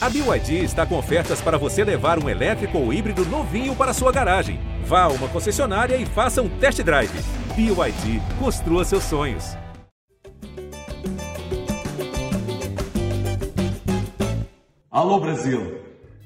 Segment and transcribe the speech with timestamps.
[0.00, 4.12] A BYD está com ofertas para você levar um elétrico ou híbrido novinho para sua
[4.12, 4.60] garagem.
[4.84, 7.10] Vá a uma concessionária e faça um test drive.
[7.56, 9.56] BYD, construa seus sonhos.
[14.88, 15.80] Alô Brasil!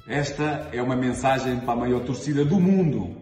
[0.06, 3.16] Esta é uma mensagem para a maior torcida do mundo.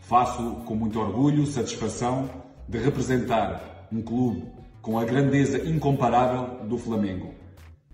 [0.00, 2.28] Faço com muito orgulho, satisfação
[2.68, 4.48] de representar um clube
[4.80, 7.41] com a grandeza incomparável do Flamengo.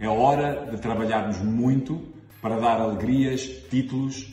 [0.00, 2.00] É hora de trabalharmos muito
[2.40, 4.28] para dar alegrias, títulos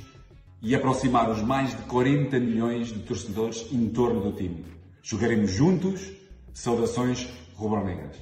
[0.62, 4.64] e aproximar os mais de 40 milhões de torcedores em torno do time.
[5.02, 6.12] Jogaremos juntos.
[6.54, 8.16] Saudações rubro-negras.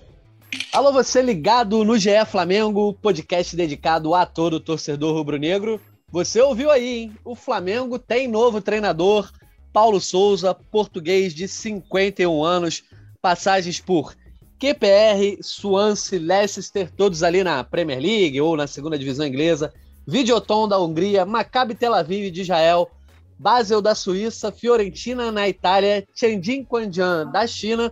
[0.71, 5.81] Alô, você ligado no GE Flamengo, podcast dedicado a todo torcedor rubro-negro.
[6.09, 7.17] Você ouviu aí, hein?
[7.25, 9.31] O Flamengo tem novo treinador,
[9.73, 12.83] Paulo Souza, português de 51 anos,
[13.21, 14.15] passagens por
[14.63, 19.73] QPR, Swansea, Leicester, todos ali na Premier League ou na segunda divisão inglesa,
[20.07, 22.89] Videoton da Hungria, Maccabi Tel Aviv de Israel,
[23.37, 27.91] Basel da Suíça, Fiorentina na Itália, Tianjin Quanjian da China,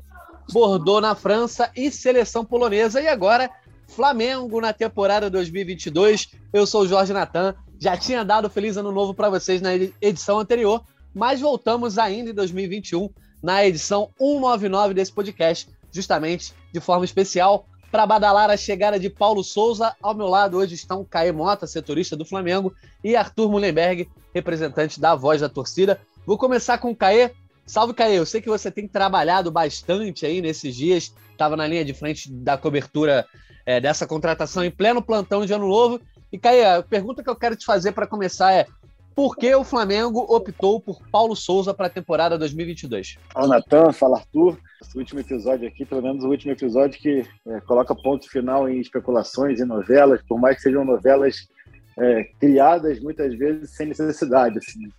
[0.49, 3.01] Bordeaux na França e seleção polonesa.
[3.01, 3.51] E agora,
[3.89, 6.29] Flamengo na temporada 2022.
[6.53, 7.53] Eu sou o Jorge Natan.
[7.81, 10.81] Já tinha dado feliz ano novo para vocês na edição anterior,
[11.13, 13.09] mas voltamos ainda em 2021
[13.43, 19.43] na edição 199 desse podcast justamente de forma especial para badalar a chegada de Paulo
[19.43, 19.93] Souza.
[20.01, 25.13] Ao meu lado hoje estão Caê Mota, setorista do Flamengo, e Arthur Mullenberg, representante da
[25.13, 25.99] voz da torcida.
[26.25, 27.31] Vou começar com o Caê.
[27.65, 28.17] Salve, Caê.
[28.17, 32.31] Eu sei que você tem trabalhado bastante aí nesses dias, estava na linha de frente
[32.31, 33.25] da cobertura
[33.65, 35.99] é, dessa contratação em pleno plantão de Ano Novo.
[36.31, 38.65] E, Caê, a pergunta que eu quero te fazer para começar é:
[39.15, 43.17] por que o Flamengo optou por Paulo Souza para a temporada 2022?
[43.33, 43.91] Fala, Natan.
[43.91, 44.57] Fala, Arthur.
[44.81, 48.79] Esse último episódio aqui, pelo menos o último episódio que é, coloca ponto final em
[48.79, 51.47] especulações e novelas, por mais que sejam novelas
[51.97, 54.57] é, criadas muitas vezes sem necessidade.
[54.57, 54.89] Assim,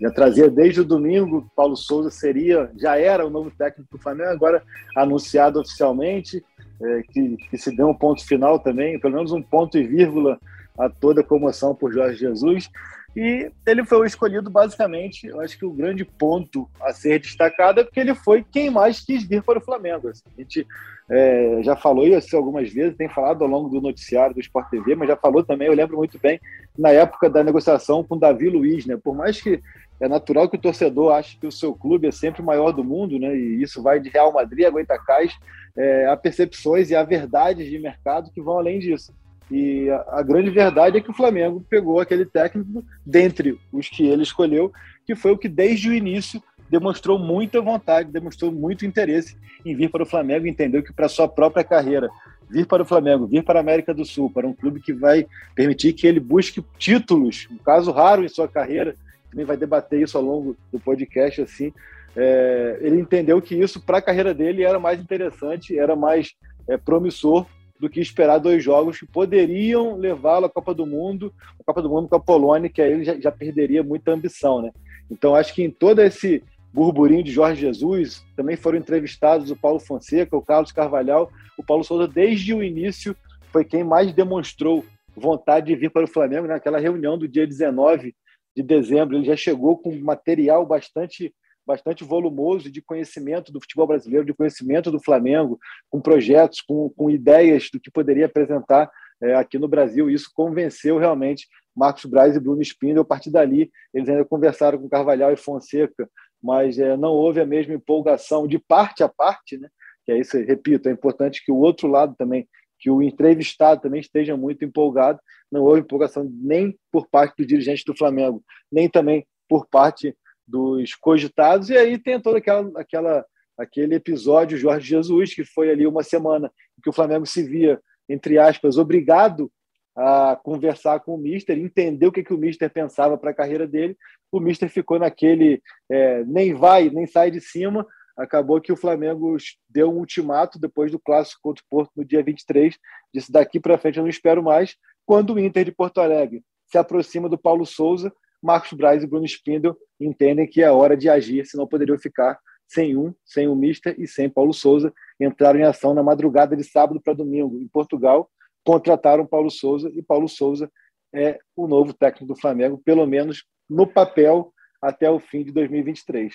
[0.00, 4.30] já trazia desde o domingo Paulo Souza seria, já era o novo técnico do Flamengo,
[4.30, 4.62] agora
[4.96, 6.44] anunciado oficialmente,
[6.82, 10.38] é, que, que se deu um ponto final também, pelo menos um ponto e vírgula
[10.78, 12.68] a toda a comoção por Jorge Jesus.
[13.16, 17.84] E ele foi escolhido basicamente, eu acho que o grande ponto a ser destacado é
[17.84, 20.08] porque ele foi quem mais quis vir para o Flamengo.
[20.08, 20.66] Assim, a gente
[21.08, 24.94] é, já falou isso algumas vezes, tem falado ao longo do noticiário do Sport TV,
[24.94, 26.38] mas já falou também, eu lembro muito bem,
[26.76, 28.98] na época da negociação com Davi Luiz, né?
[29.02, 29.62] Por mais que
[29.98, 32.84] é natural que o torcedor ache que o seu clube é sempre o maior do
[32.84, 33.34] mundo, né?
[33.34, 35.34] E isso vai de Real Madrid a Goitacás,
[35.74, 39.14] é, há percepções e há verdades de mercado que vão além disso.
[39.50, 44.06] E a, a, grande verdade é que o Flamengo pegou aquele técnico dentre os que
[44.06, 44.72] ele escolheu,
[45.04, 49.88] que foi o que desde o início demonstrou muita vontade, demonstrou muito interesse em vir
[49.88, 52.08] para o Flamengo, entendeu que para sua própria carreira,
[52.50, 55.26] vir para o Flamengo, vir para a América do Sul, para um clube que vai
[55.54, 58.96] permitir que ele busque títulos, um caso raro em sua carreira,
[59.30, 61.72] também vai debater isso ao longo do podcast assim.
[62.16, 66.34] É, ele entendeu que isso para a carreira dele era mais interessante, era mais
[66.68, 67.46] é, promissor
[67.78, 71.90] do que esperar dois jogos que poderiam levá-lo à Copa do Mundo, a Copa do
[71.90, 74.72] Mundo com a Polônia, que aí ele já, já perderia muita ambição, né?
[75.10, 76.42] Então acho que em todo esse
[76.72, 81.82] burburinho de Jorge Jesus, também foram entrevistados o Paulo Fonseca, o Carlos Carvalhal, o Paulo
[81.82, 83.16] Souza desde o início
[83.50, 84.84] foi quem mais demonstrou
[85.16, 88.14] vontade de vir para o Flamengo, naquela reunião do dia 19
[88.54, 91.34] de dezembro, ele já chegou com material bastante
[91.66, 95.58] bastante volumoso de conhecimento do futebol brasileiro, de conhecimento do Flamengo,
[95.90, 98.90] com projetos, com, com ideias do que poderia apresentar
[99.20, 100.08] é, aqui no Brasil.
[100.08, 103.02] Isso convenceu realmente Marcos Braz e Bruno Spindel.
[103.02, 106.08] A partir dali, eles ainda conversaram com Carvalhal e Fonseca,
[106.42, 109.68] mas é, não houve a mesma empolgação de parte a parte, né?
[110.04, 112.48] Que é isso, repito, é importante que o outro lado também,
[112.78, 115.18] que o entrevistado também esteja muito empolgado.
[115.50, 120.16] Não houve empolgação nem por parte do dirigente do Flamengo, nem também por parte
[120.46, 123.26] dos cogitados, e aí tem todo aquela, aquela,
[123.58, 127.80] aquele episódio Jorge Jesus, que foi ali uma semana em que o Flamengo se via,
[128.08, 129.50] entre aspas, obrigado
[129.96, 133.66] a conversar com o Mister, entender o que, que o Mister pensava para a carreira
[133.66, 133.96] dele.
[134.30, 137.86] O Mister ficou naquele é, nem vai, nem sai de cima.
[138.14, 139.36] Acabou que o Flamengo
[139.68, 142.76] deu um ultimato depois do clássico contra o Porto no dia 23.
[143.12, 144.76] Disse daqui para frente eu não espero mais.
[145.06, 149.26] Quando o Inter de Porto Alegre se aproxima do Paulo Souza, Marcos Braz e Bruno
[149.26, 152.38] Spindel entendem que é hora de agir, senão poderiam ficar
[152.68, 154.92] sem um, sem o Mister e sem Paulo Souza.
[155.20, 158.30] Entraram em ação na madrugada de sábado para domingo em Portugal,
[158.64, 160.70] contrataram Paulo Souza e Paulo Souza
[161.14, 166.34] é o novo técnico do Flamengo, pelo menos no papel, até o fim de 2023.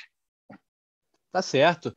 [1.31, 1.95] Tá certo.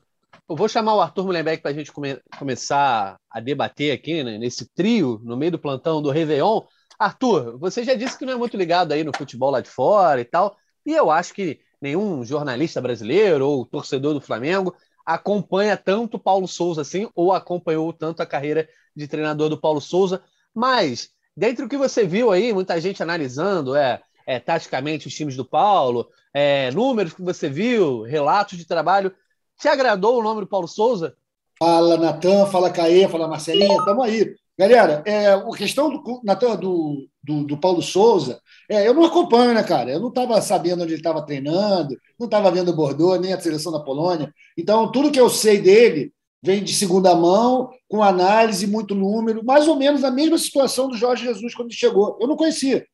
[0.49, 4.37] Eu vou chamar o Arthur Mullenbeck para a gente come começar a debater aqui né,
[4.37, 6.63] nesse trio, no meio do plantão do Réveillon.
[6.99, 10.21] Arthur, você já disse que não é muito ligado aí no futebol lá de fora
[10.21, 10.57] e tal,
[10.87, 14.75] e eu acho que nenhum jornalista brasileiro ou torcedor do Flamengo
[15.05, 20.23] acompanha tanto Paulo Souza assim, ou acompanhou tanto a carreira de treinador do Paulo Souza,
[20.55, 25.37] mas dentro do que você viu aí, muita gente analisando, é, é taticamente os times
[25.37, 29.13] do Paulo, é, números que você viu, relatos de trabalho,
[29.59, 31.17] te agradou o nome do Paulo Souza?
[31.59, 34.35] Fala, Natan, fala, Caê, fala, Marcelinha, estamos aí.
[34.57, 38.41] Galera, é, a questão do, Natan, do, do, do, Paulo Souza,
[38.71, 39.91] é, eu não acompanho, né, cara?
[39.91, 43.41] Eu não estava sabendo onde ele estava treinando, não estava vendo o Bordeaux, nem a
[43.41, 44.33] seleção da Polônia.
[44.57, 49.67] Então, tudo que eu sei dele vem de segunda mão, com análise, muito número, mais
[49.67, 52.17] ou menos a mesma situação do Jorge Jesus quando ele chegou.
[52.21, 52.87] Eu não conhecia.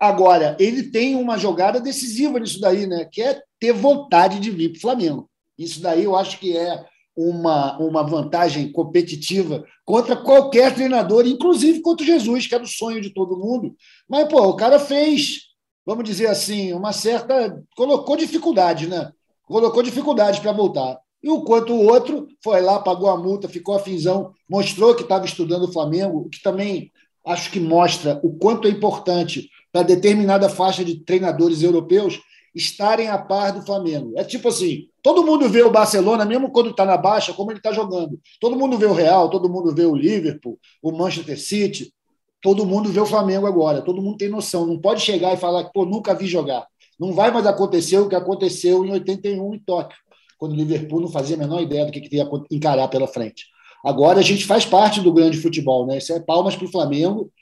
[0.00, 3.06] Agora, ele tem uma jogada decisiva nisso daí, né?
[3.10, 5.30] Que é ter vontade de vir para o Flamengo.
[5.58, 6.84] Isso daí eu acho que é
[7.16, 13.00] uma, uma vantagem competitiva contra qualquer treinador, inclusive contra o Jesus, que era o sonho
[13.00, 13.74] de todo mundo.
[14.08, 15.40] Mas, pô, o cara fez,
[15.84, 17.62] vamos dizer assim, uma certa.
[17.76, 19.12] colocou dificuldade, né?
[19.44, 20.98] Colocou dificuldade para voltar.
[21.22, 25.24] E o quanto o outro foi lá, pagou a multa, ficou afinzão, mostrou que estava
[25.24, 26.90] estudando o Flamengo, o que também
[27.24, 32.20] acho que mostra o quanto é importante para determinada faixa de treinadores europeus
[32.54, 34.12] estarem a par do Flamengo.
[34.16, 37.58] É tipo assim, todo mundo vê o Barcelona, mesmo quando está na baixa, como ele
[37.58, 38.20] está jogando.
[38.40, 41.92] Todo mundo vê o Real, todo mundo vê o Liverpool, o Manchester City,
[42.42, 43.80] todo mundo vê o Flamengo agora.
[43.80, 44.66] Todo mundo tem noção.
[44.66, 46.66] Não pode chegar e falar que, pô, nunca vi jogar.
[46.98, 49.98] Não vai mais acontecer o que aconteceu em 81 em Tóquio,
[50.38, 53.46] quando o Liverpool não fazia a menor ideia do que, que ia encarar pela frente.
[53.84, 55.98] Agora a gente faz parte do grande futebol, né?
[55.98, 57.32] Isso é palmas para o Flamengo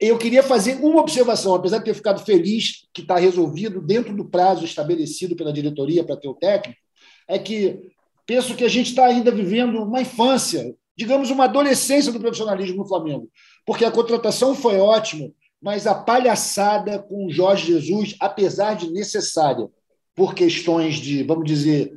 [0.00, 4.24] eu queria fazer uma observação, apesar de ter ficado feliz que está resolvido dentro do
[4.24, 6.80] prazo estabelecido pela diretoria para ter o técnico,
[7.28, 7.78] é que
[8.26, 12.88] penso que a gente está ainda vivendo uma infância, digamos, uma adolescência do profissionalismo no
[12.88, 13.28] Flamengo,
[13.66, 15.30] porque a contratação foi ótima,
[15.60, 19.68] mas a palhaçada com o Jorge Jesus, apesar de necessária,
[20.14, 21.92] por questões de, vamos dizer,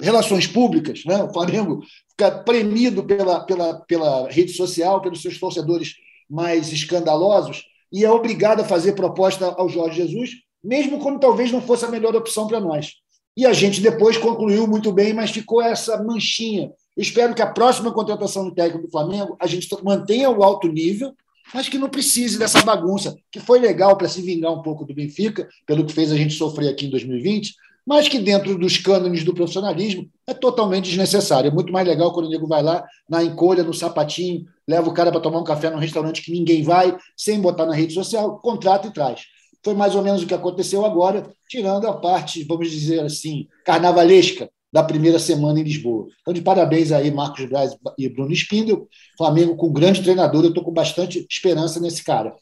[0.00, 1.22] relações públicas, né?
[1.22, 5.94] o Flamengo fica premido pela, pela, pela rede social, pelos seus torcedores
[6.28, 10.30] mais escandalosos e é obrigado a fazer proposta ao Jorge Jesus,
[10.62, 12.92] mesmo quando talvez não fosse a melhor opção para nós.
[13.36, 16.72] E a gente depois concluiu muito bem, mas ficou essa manchinha.
[16.96, 21.14] Espero que a próxima contratação do técnico do Flamengo a gente mantenha o alto nível,
[21.54, 24.92] mas que não precise dessa bagunça, que foi legal para se vingar um pouco do
[24.92, 27.54] Benfica, pelo que fez a gente sofrer aqui em 2020,
[27.88, 31.48] mas que dentro dos cânones do profissionalismo é totalmente desnecessário.
[31.48, 34.92] É muito mais legal quando o nego vai lá na encolha, no sapatinho, leva o
[34.92, 38.38] cara para tomar um café num restaurante que ninguém vai, sem botar na rede social,
[38.40, 39.22] contrata e traz.
[39.64, 44.50] Foi mais ou menos o que aconteceu agora, tirando a parte, vamos dizer assim, carnavalesca
[44.70, 46.08] da primeira semana em Lisboa.
[46.20, 48.86] Então, de parabéns aí, Marcos Braz e Bruno Spindel.
[49.16, 52.34] Flamengo com um grande treinador, eu estou com bastante esperança nesse cara.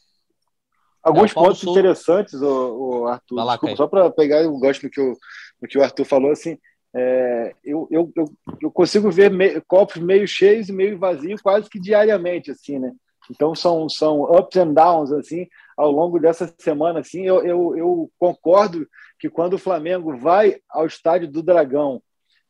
[1.07, 1.79] Alguns é, pontos Souza...
[1.79, 3.35] interessantes, o, o Arthur.
[3.35, 5.13] Lá, Desculpa, só para pegar o gosto do que, o,
[5.61, 6.57] do que o Arthur falou, assim,
[6.93, 8.25] é, eu, eu, eu,
[8.61, 12.91] eu, consigo ver me, copos meio cheios e meio vazios quase que diariamente, assim, né?
[13.29, 18.11] Então são, são ups and downs, assim, ao longo dessa semana, assim, eu, eu, eu
[18.17, 18.87] concordo
[19.19, 22.01] que quando o Flamengo vai ao estádio do Dragão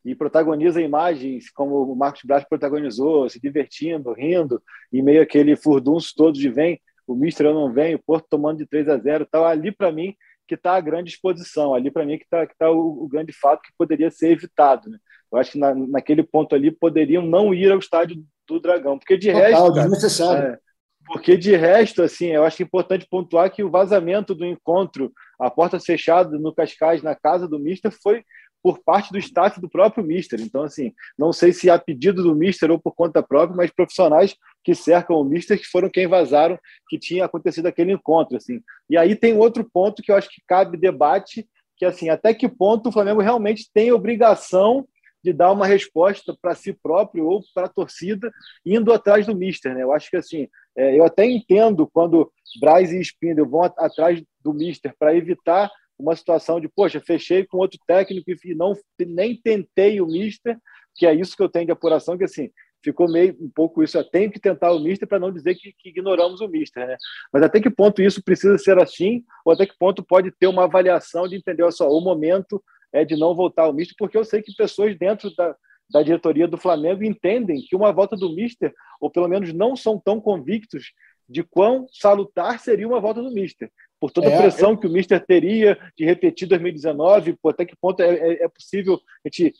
[0.05, 4.61] e protagoniza imagens como o Marcos Braz protagonizou, se divertindo, rindo,
[4.93, 8.57] e meio aquele furdunço todo de vem, o Mister eu não venho, o Porto tomando
[8.57, 10.13] de 3 a 0 tal, ali para mim
[10.47, 13.33] que está a grande exposição, ali para mim que está que tá o, o, grande
[13.33, 14.89] fato que poderia ser evitado.
[14.89, 14.97] Né?
[15.31, 19.17] Eu acho que na, naquele ponto ali poderiam não ir ao estádio do Dragão, porque
[19.17, 19.73] de Total, resto.
[19.73, 20.53] Desnecessário.
[20.53, 20.59] É,
[21.05, 25.79] porque de resto, assim, eu acho importante pontuar que o vazamento do encontro, a porta
[25.79, 28.23] fechada no Cascais, na casa do Mister, foi
[28.61, 30.39] por parte do staff do próprio Mister.
[30.41, 34.35] Então, assim, não sei se a pedido do Mister ou por conta própria, mas profissionais
[34.63, 36.59] que cercam o Mister que foram quem vazaram
[36.89, 38.61] que tinha acontecido aquele encontro, assim.
[38.89, 41.47] E aí tem outro ponto que eu acho que cabe debate,
[41.77, 44.87] que assim, até que ponto o Flamengo realmente tem obrigação
[45.23, 48.31] de dar uma resposta para si próprio ou para a torcida
[48.65, 49.83] indo atrás do Mister, né?
[49.83, 54.53] Eu acho que assim, é, eu até entendo quando Braz e Spindle vão atrás do
[54.53, 59.99] Mister para evitar uma situação de, poxa, fechei com outro técnico e não nem tentei
[59.99, 60.57] o Mister,
[60.95, 62.49] que é isso que eu tenho de apuração, que assim,
[62.83, 65.73] ficou meio um pouco isso, eu tenho que tentar o Mister para não dizer que,
[65.77, 66.97] que, ignoramos o Mister, né?
[67.33, 70.65] Mas até que ponto isso precisa ser assim, ou até que ponto pode ter uma
[70.65, 72.63] avaliação de entender, olha só, o momento
[72.93, 75.55] é de não voltar ao Mister, porque eu sei que pessoas dentro da,
[75.89, 79.99] da diretoria do Flamengo entendem que uma volta do Mister, ou pelo menos não são
[79.99, 80.91] tão convictos
[81.29, 84.89] de quão salutar seria uma volta do Mister por toda a é, pressão que o
[84.89, 89.53] Mister teria de repetir 2019, por até que ponto é, é, é possível a gente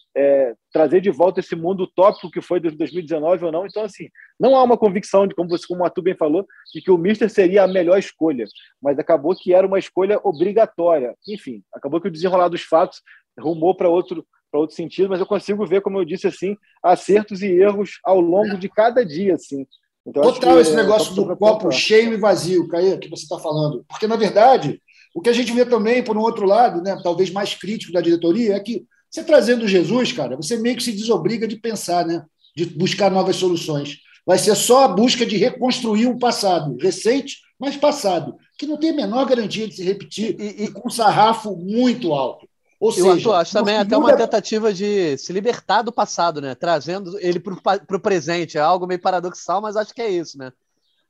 [0.72, 3.65] trazer de volta esse mundo utópico que foi de 2019 ou não.
[3.65, 6.82] Então, assim, não há uma convicção, de como, você, como o Arthur bem falou, de
[6.82, 8.46] que o Mister seria a melhor escolha,
[8.82, 11.15] mas acabou que era uma escolha obrigatória.
[11.27, 13.01] Enfim, acabou que o desenrolar dos fatos
[13.39, 17.41] rumou para outro para outro sentido, mas eu consigo ver, como eu disse assim, acertos
[17.41, 19.67] e erros ao longo de cada dia, assim.
[20.07, 23.83] Então, Total esse é, negócio do copo cheio e vazio, Caio, que você está falando.
[23.89, 24.81] Porque, na verdade,
[25.13, 27.99] o que a gente vê também, por um outro lado, né, talvez mais crítico da
[27.99, 32.23] diretoria, é que você trazendo Jesus, cara, você meio que se desobriga de pensar, né,
[32.55, 33.97] de buscar novas soluções.
[34.25, 38.91] Vai ser só a busca de reconstruir um passado recente, mas passado, que não tem
[38.91, 42.47] a menor garantia de se repetir e, e com um sarrafo muito alto.
[42.79, 46.53] Ou eu seja, acho também até uma tentativa de se libertar do passado, né?
[46.53, 48.57] Trazendo ele para o presente.
[48.57, 50.51] É algo meio paradoxal, mas acho que é isso, né?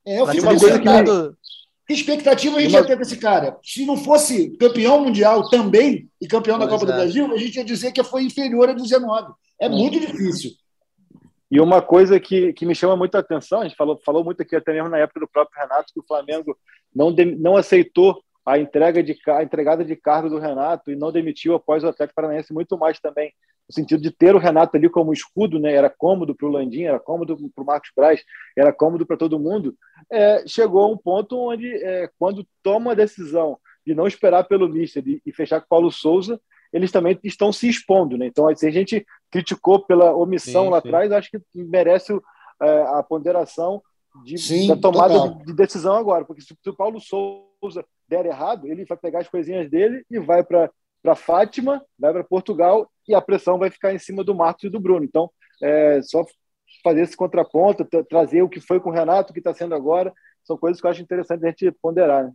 [0.06, 0.88] É, eu coisa que...
[1.88, 2.80] Que expectativa a gente uma...
[2.82, 3.58] ia ter desse cara?
[3.64, 6.94] Se não fosse campeão mundial também e campeão pois da Copa é.
[6.94, 9.32] do Brasil, a gente ia dizer que foi inferior a 19.
[9.60, 9.72] É hum.
[9.72, 10.52] muito difícil.
[11.50, 14.42] E uma coisa que, que me chama muito a atenção, a gente falou, falou muito
[14.42, 16.58] aqui até mesmo na época do próprio Renato, que o Flamengo
[16.94, 21.12] não, de, não aceitou a entrega de a entregada de cargo do Renato e não
[21.12, 23.34] demitiu após o Atlético Paranaense muito mais também
[23.68, 25.74] no sentido de ter o Renato ali como escudo, né?
[25.74, 28.24] Era cômodo para o Landim, era cômodo para o Marcos Braz,
[28.56, 29.76] era cômodo para todo mundo.
[30.10, 34.70] É, chegou a um ponto onde, é, quando toma a decisão de não esperar pelo
[34.70, 36.40] Mister e, e fechar com Paulo Souza,
[36.72, 38.28] eles também estão se expondo, né?
[38.28, 40.88] Então, se a gente criticou pela omissão sim, lá sim.
[40.88, 42.18] atrás, acho que merece
[42.62, 43.82] é, a ponderação
[44.24, 47.48] de, sim, da tomada de, de, decisão agora, porque se, se o Paulo Souza
[48.08, 50.70] der errado, ele vai pegar as coisinhas dele e vai para
[51.02, 54.70] para Fátima, vai para Portugal e a pressão vai ficar em cima do Marcos e
[54.70, 55.06] do Bruno.
[55.06, 55.32] Então,
[55.62, 56.26] é só
[56.84, 60.14] fazer esse contraponto, trazer o que foi com o Renato, o que está sendo agora,
[60.44, 62.26] são coisas que eu acho interessante a gente ponderar.
[62.26, 62.32] Né?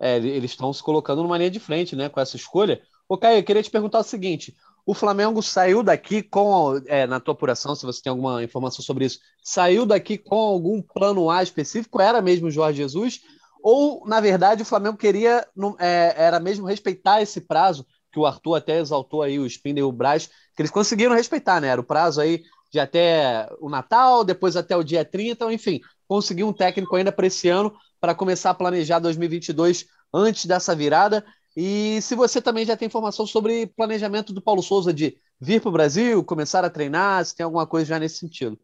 [0.00, 2.82] É, eles estão se colocando numa linha de frente né, com essa escolha.
[3.08, 7.20] Ô, Caio, eu queria te perguntar o seguinte: o Flamengo saiu daqui com, é, na
[7.20, 11.42] tua apuração, se você tem alguma informação sobre isso, saiu daqui com algum plano A
[11.42, 12.00] específico?
[12.00, 13.20] Era mesmo o Jorge Jesus?
[13.62, 15.46] Ou, na verdade, o Flamengo queria,
[15.78, 19.84] é, era mesmo respeitar esse prazo, que o Arthur até exaltou aí, o Spindle e
[19.84, 21.68] o Braz, que eles conseguiram respeitar, né?
[21.68, 25.80] Era o prazo aí de até o Natal, depois até o dia 30, então, enfim,
[26.08, 31.24] conseguir um técnico ainda para esse ano, para começar a planejar 2022 antes dessa virada.
[31.56, 35.68] E se você também já tem informação sobre planejamento do Paulo Souza de vir para
[35.68, 38.58] o Brasil, começar a treinar, se tem alguma coisa já nesse sentido.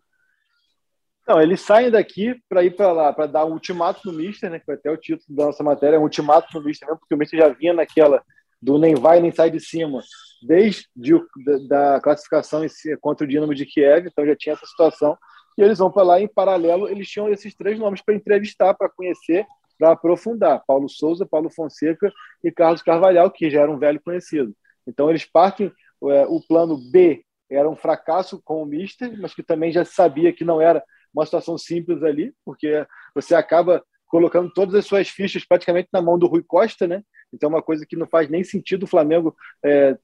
[1.29, 4.59] Não, eles saem daqui para ir para lá, para dar um ultimato no Mister, né?
[4.59, 7.19] Que foi até o título da nossa matéria, um ultimato no Mister mesmo, porque o
[7.19, 8.23] Mister já vinha naquela
[8.61, 10.01] do nem vai nem sai de cima,
[10.43, 12.65] desde o, da, da, classificação
[13.01, 15.17] contra o Dinamo de Kiev, então já tinha essa situação.
[15.57, 18.89] E eles vão para lá em paralelo, eles tinham esses três nomes para entrevistar, para
[18.89, 19.47] conhecer,
[19.79, 22.11] para aprofundar: Paulo Souza, Paulo Fonseca
[22.43, 24.57] e Carlos Carvalhal, que já era um velho conhecido.
[24.87, 25.71] Então eles partem,
[26.05, 30.33] é, o plano B era um fracasso com o Mister, mas que também já sabia
[30.33, 30.83] que não era
[31.15, 36.19] uma situação simples ali, porque você acaba colocando todas as suas fichas praticamente na mão
[36.19, 37.03] do Rui Costa, né?
[37.33, 39.97] Então, é uma coisa que não faz nem sentido o Flamengo é,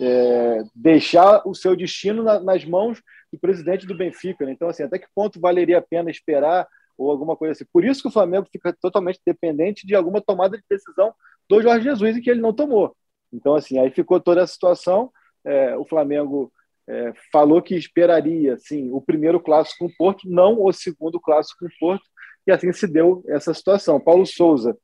[0.00, 4.44] é, deixar o seu destino na, nas mãos do presidente do Benfica.
[4.44, 4.52] Né?
[4.52, 7.64] Então, assim, até que ponto valeria a pena esperar ou alguma coisa assim?
[7.72, 11.14] Por isso que o Flamengo fica totalmente dependente de alguma tomada de decisão
[11.48, 12.94] do Jorge Jesus e que ele não tomou.
[13.32, 15.10] Então, assim, aí ficou toda a situação.
[15.44, 16.52] É, o Flamengo
[16.88, 21.60] é, falou que esperaria, sim, o primeiro clássico com o Porto, não o segundo clássico
[21.60, 22.04] com o Porto,
[22.46, 24.00] e assim se deu essa situação.
[24.00, 24.76] Paulo Souza,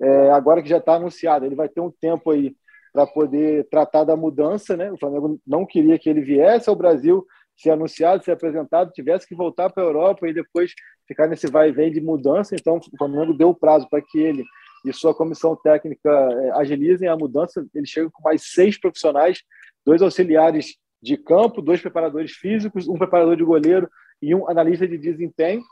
[0.00, 2.54] é, agora que já está anunciado, ele vai ter um tempo aí
[2.92, 4.90] para poder tratar da mudança, né?
[4.92, 9.34] O Flamengo não queria que ele viesse ao Brasil ser anunciado, ser apresentado, tivesse que
[9.34, 10.72] voltar para a Europa e depois
[11.06, 12.54] ficar nesse vai e vem de mudança.
[12.54, 14.44] Então, o Flamengo deu o prazo para que ele
[14.84, 17.64] e sua comissão técnica é, agilizem a mudança.
[17.74, 19.42] Ele chega com mais seis profissionais,
[19.84, 23.90] dois auxiliares de campo, dois preparadores físicos, um preparador de goleiro
[24.22, 25.62] e um analista de desempenho.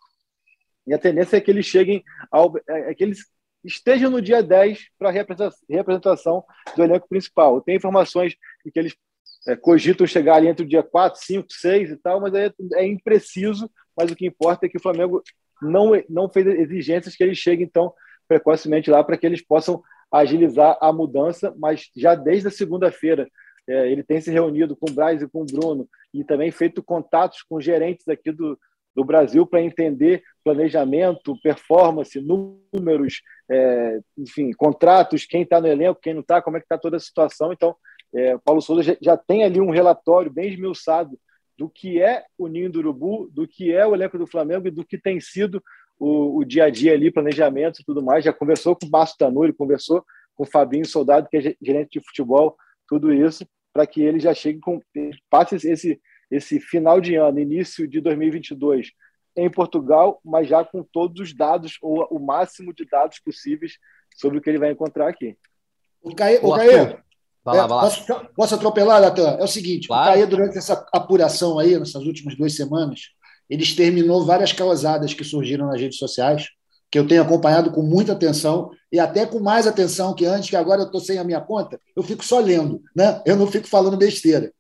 [0.87, 3.27] E a tendência é que eles cheguem ao, é, é que eles
[3.65, 5.12] estejam no dia 10 para a
[5.71, 6.45] representação
[6.77, 7.62] do elenco principal.
[7.62, 8.95] Tem informações de que eles
[9.49, 12.87] é, cogitam chegar ali entre o dia 4, 5, 6 e tal, mas é, é
[12.87, 13.71] impreciso.
[13.97, 15.23] Mas o que importa é que o Flamengo
[15.62, 17.95] não, não fez exigências que eles cheguem, então,
[18.29, 23.27] precocemente lá para que eles possam agilizar a mudança, mas já desde a segunda-feira
[23.69, 26.83] é, ele tem se reunido com o Braz e com o Bruno e também feito
[26.83, 28.59] contatos com gerentes aqui do,
[28.95, 36.14] do Brasil para entender planejamento, performance, números, é, enfim, contratos, quem está no elenco, quem
[36.14, 37.52] não está, como é que está toda a situação.
[37.52, 37.76] Então,
[38.14, 41.19] é, Paulo Souza já, já, tem ali um relatório bem esmiuçado
[41.57, 44.71] do que é o Ninho do Urubu, do que é o elenco do Flamengo e
[44.71, 45.62] do que tem sido
[45.99, 48.25] o, o, dia a dia ali, planejamento e tudo mais.
[48.25, 50.04] Já conversou com o Márcio Tanuri, conversou
[50.35, 52.57] com o Fabinho Soldado, que é gerente de futebol,
[52.89, 54.81] tudo isso, para que ele já chegue com.
[55.31, 58.91] passe esse, esse final de ano, início de 2022
[59.37, 63.79] em Portugal, mas já com todos os dados, ou o máximo de dados possíveis
[64.17, 65.37] sobre o que ele vai encontrar aqui.
[66.03, 67.03] O Caê, o Caê é,
[67.45, 68.05] posso,
[68.37, 69.37] posso, atropelar, Natan?
[69.39, 70.11] É o seguinte, claro.
[70.11, 73.01] o Caê, durante essa apuração aí, nessas últimas duas semanas,
[73.49, 76.49] ele exterminou várias causadas que surgiram nas redes sociais,
[76.93, 80.57] que eu tenho acompanhado com muita atenção, e até com mais atenção que antes, que
[80.57, 83.21] agora eu estou sem a minha conta, eu fico só lendo, né?
[83.27, 84.53] eu não fico falando besteira.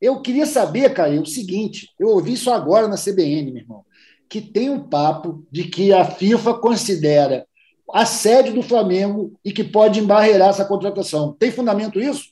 [0.00, 3.84] Eu queria saber, Caê, o seguinte, eu ouvi isso agora na CBN, meu irmão
[4.30, 7.44] que tem um papo de que a FIFA considera
[7.92, 11.32] a sede do Flamengo e que pode embarrear essa contratação.
[11.32, 12.30] Tem fundamento isso?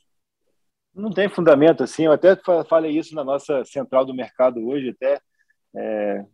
[0.94, 2.04] Não tem fundamento, assim.
[2.04, 2.36] Eu até
[2.68, 5.20] falei isso na nossa central do mercado hoje, até.
[5.74, 6.24] É,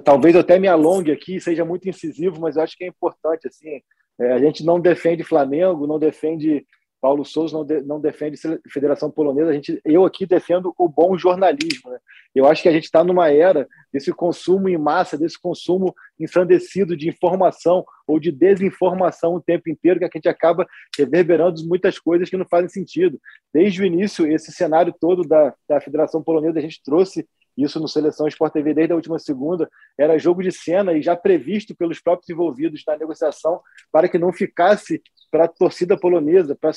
[0.00, 3.46] talvez eu até me alongue aqui, seja muito incisivo, mas eu acho que é importante,
[3.46, 3.80] assim.
[4.18, 6.64] É, a gente não defende Flamengo, não defende
[7.04, 11.18] Paulo Souza não, de, não defende Federação Polonesa, a gente, eu aqui defendo o bom
[11.18, 11.90] jornalismo.
[11.90, 11.98] Né?
[12.34, 16.96] Eu acho que a gente está numa era desse consumo em massa, desse consumo ensandecido
[16.96, 22.30] de informação ou de desinformação o tempo inteiro, que a gente acaba reverberando muitas coisas
[22.30, 23.20] que não fazem sentido.
[23.52, 27.88] Desde o início, esse cenário todo da, da Federação Polonesa, a gente trouxe isso no
[27.88, 32.00] Seleção Sport TV desde a última segunda, era jogo de cena e já previsto pelos
[32.00, 33.60] próprios envolvidos na negociação
[33.92, 36.72] para que não ficasse para a torcida polonesa, para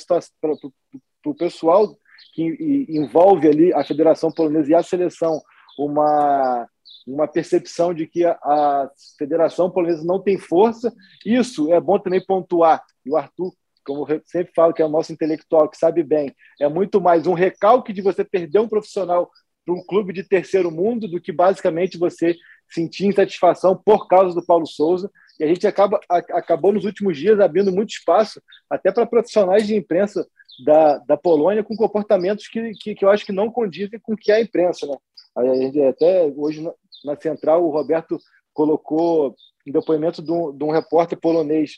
[1.24, 1.96] o pessoal
[2.34, 5.40] que envolve ali a Federação Polonesa e a seleção
[5.78, 6.68] uma,
[7.06, 10.92] uma percepção de que a, a Federação Polonesa não tem força.
[11.24, 12.82] Isso é bom também pontuar.
[13.04, 13.52] E o Arthur
[13.88, 17.26] como eu sempre falo, que é o nosso intelectual, que sabe bem, é muito mais
[17.26, 19.30] um recalque de você perder um profissional
[19.68, 22.34] para um clube de terceiro mundo do que basicamente você
[22.70, 25.10] sentir insatisfação por causa do Paulo Souza.
[25.38, 29.66] E a gente acaba, a, acabou nos últimos dias abrindo muito espaço até para profissionais
[29.66, 30.26] de imprensa
[30.64, 34.16] da, da Polônia com comportamentos que, que, que, eu acho que não condizem com o
[34.16, 34.86] que é a imprensa.
[34.86, 34.96] Né?
[35.36, 36.72] A até hoje na,
[37.04, 38.18] na central, o Roberto
[38.54, 41.76] colocou um depoimento de um, de um repórter polonês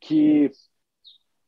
[0.00, 0.50] que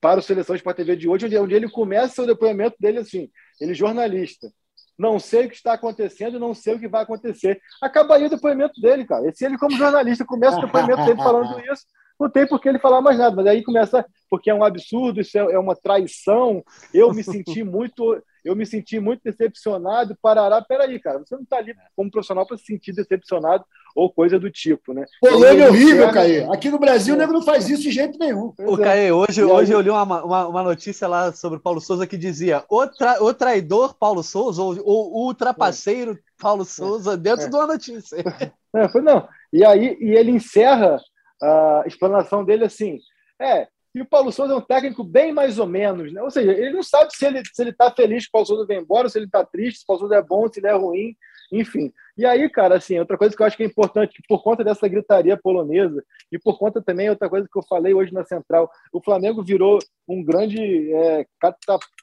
[0.01, 3.31] para o Seleção Sport TV de hoje, onde, onde ele começa o depoimento dele assim,
[3.61, 4.53] ele é jornalista,
[4.99, 7.61] não sei o que está acontecendo, não sei o que vai acontecer.
[7.83, 9.29] Acaba aí o depoimento dele, cara.
[9.29, 11.85] E se ele, como jornalista, começa o depoimento dele falando isso,
[12.19, 13.35] não tem por que ele falar mais nada.
[13.35, 16.63] Mas aí começa, porque é um absurdo, isso é, é uma traição.
[16.93, 20.17] Eu me senti muito, eu me senti muito decepcionado.
[20.23, 24.39] Parará, peraí, cara, você não está ali como profissional para se sentir decepcionado ou coisa
[24.39, 25.05] do tipo, né?
[25.21, 26.45] Polônia é horrível, Caê.
[26.53, 28.53] Aqui no Brasil, o nego não faz isso de jeito nenhum.
[28.59, 28.85] O é.
[28.85, 29.47] Caê, hoje, aí...
[29.47, 32.87] hoje eu li uma, uma, uma, notícia lá sobre o Paulo Souza que dizia o,
[32.87, 36.19] tra, o traidor Paulo Souza ou, ou o trapaceiro é.
[36.39, 37.17] Paulo Souza é.
[37.17, 37.49] dentro é.
[37.49, 38.17] de uma notícia.
[38.77, 39.29] É, foi não.
[39.53, 41.01] E aí e ele encerra
[41.41, 42.99] a explanação dele assim,
[43.41, 46.21] é, e o Paulo Souza é um técnico bem mais ou menos, né?
[46.21, 48.67] Ou seja, ele não sabe se ele se ele está feliz que o Paulo Souza
[48.67, 50.73] vem embora, se ele está triste, se o Paulo Souza é bom, se ele é
[50.73, 51.15] ruim,
[51.61, 51.93] enfim.
[52.17, 54.65] E aí, cara, assim, outra coisa que eu acho que é importante, que por conta
[54.65, 58.71] dessa gritaria polonesa e por conta também outra coisa que eu falei hoje na Central,
[58.93, 61.27] o Flamengo virou um grande é,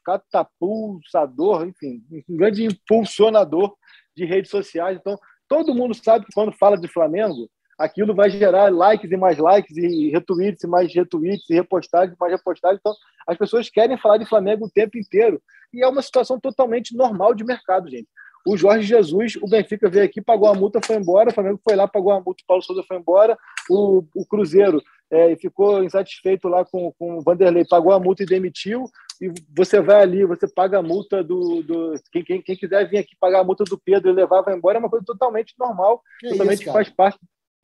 [0.06, 3.76] catapulsador, enfim, um grande impulsionador
[4.16, 4.98] de redes sociais.
[5.00, 9.38] Então, todo mundo sabe que quando fala de Flamengo, aquilo vai gerar likes e mais
[9.38, 12.80] likes, e retweets e mais retweets, e repostagens e mais repostagens.
[12.80, 12.94] Então,
[13.28, 15.42] as pessoas querem falar de Flamengo o tempo inteiro.
[15.74, 18.08] E é uma situação totalmente normal de mercado, gente.
[18.45, 21.30] O Jorge Jesus, o Benfica veio aqui, pagou a multa, foi embora.
[21.30, 23.38] O Flamengo foi lá, pagou a multa, o Paulo Souza foi embora.
[23.69, 28.25] O, o Cruzeiro é, ficou insatisfeito lá com, com o Vanderlei, pagou a multa e
[28.25, 28.86] demitiu.
[29.21, 31.62] E você vai ali, você paga a multa do.
[31.62, 34.56] do quem, quem, quem quiser vir aqui pagar a multa do Pedro e levar, vai
[34.56, 37.19] embora, é uma coisa totalmente normal, que totalmente isso, que faz parte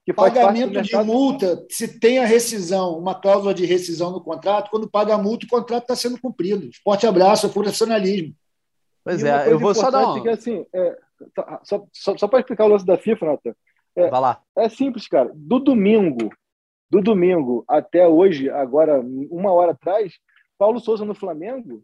[0.07, 4.89] que pagamento de multa, se tem a rescisão, uma cláusula de rescisão no contrato, quando
[4.89, 6.69] paga a multa, o contrato está sendo cumprido.
[6.81, 8.33] Forte abraço, profissionalismo.
[9.08, 10.22] Pois é, eu vou só dar um...
[10.22, 10.98] Que, assim, é,
[11.34, 13.56] tá, só, só, só para explicar o lance da FIFA, Nata,
[13.96, 14.41] é, Vai lá.
[14.58, 15.32] é simples, cara.
[15.34, 16.30] Do domingo,
[16.89, 19.00] do domingo até hoje, agora,
[19.32, 20.13] uma hora atrás,
[20.58, 21.84] Paulo Souza no Flamengo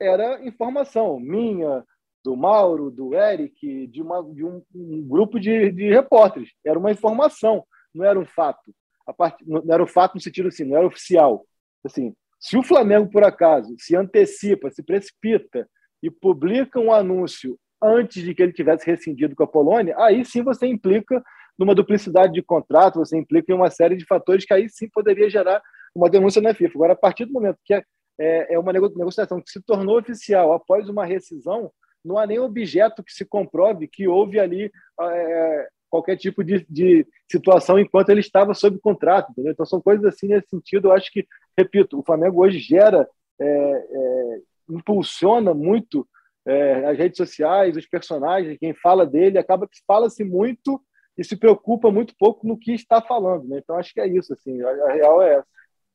[0.00, 1.84] era informação minha,
[2.24, 6.50] do Mauro, do Eric, de, uma, de um, um grupo de, de, repórteres.
[6.66, 8.74] Era uma informação, não era um fato.
[9.06, 9.36] A part...
[9.46, 11.46] Não era um fato no sentido assim, não era oficial.
[11.84, 15.68] Assim, se o Flamengo, por acaso, se antecipa, se precipita
[16.02, 20.42] e publica um anúncio antes de que ele tivesse rescindido com a Polônia, aí sim
[20.42, 21.22] você implica
[21.58, 25.28] numa duplicidade de contrato, você implica em uma série de fatores que aí sim poderia
[25.28, 25.62] gerar
[25.94, 26.74] uma denúncia na FIFA.
[26.74, 27.82] Agora, a partir do momento que é,
[28.18, 31.70] é, é uma negociação que se tornou oficial após uma rescisão,
[32.04, 37.06] não há nenhum objeto que se comprove que houve ali é, qualquer tipo de, de
[37.30, 39.30] situação enquanto ele estava sob contrato.
[39.32, 39.52] Entendeu?
[39.52, 40.88] Então, são coisas assim nesse sentido.
[40.88, 41.26] Eu acho que,
[41.58, 43.06] repito, o Flamengo hoje gera,
[43.38, 46.06] é, é, impulsiona muito
[46.46, 50.80] é, as redes sociais, os personagens, quem fala dele, acaba que fala-se muito
[51.16, 53.46] e se preocupa muito pouco no que está falando.
[53.46, 53.60] Né?
[53.62, 54.32] Então, acho que é isso.
[54.32, 55.46] Assim, a, a real é essa.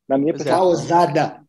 [0.07, 0.63] Na minha perspectiva.
[0.63, 1.45] Ousada.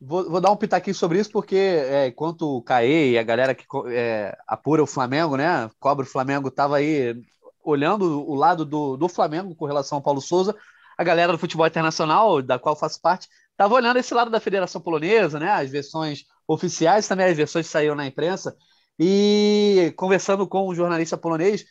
[0.00, 3.54] Vou, vou, dar um pitaquinho sobre isso, porque é, enquanto o Caê e a galera
[3.54, 5.68] que é, apura o Flamengo, né?
[5.80, 7.20] Cobra o Flamengo, estava aí
[7.64, 10.54] olhando o lado do, do Flamengo com relação ao Paulo Souza,
[10.96, 13.28] a galera do futebol internacional, da qual faço parte,
[13.58, 15.50] estava olhando esse lado da Federação Polonesa, né?
[15.50, 18.56] As versões oficiais, também as versões que saíram na imprensa,
[18.98, 21.64] e conversando com um jornalista polonês,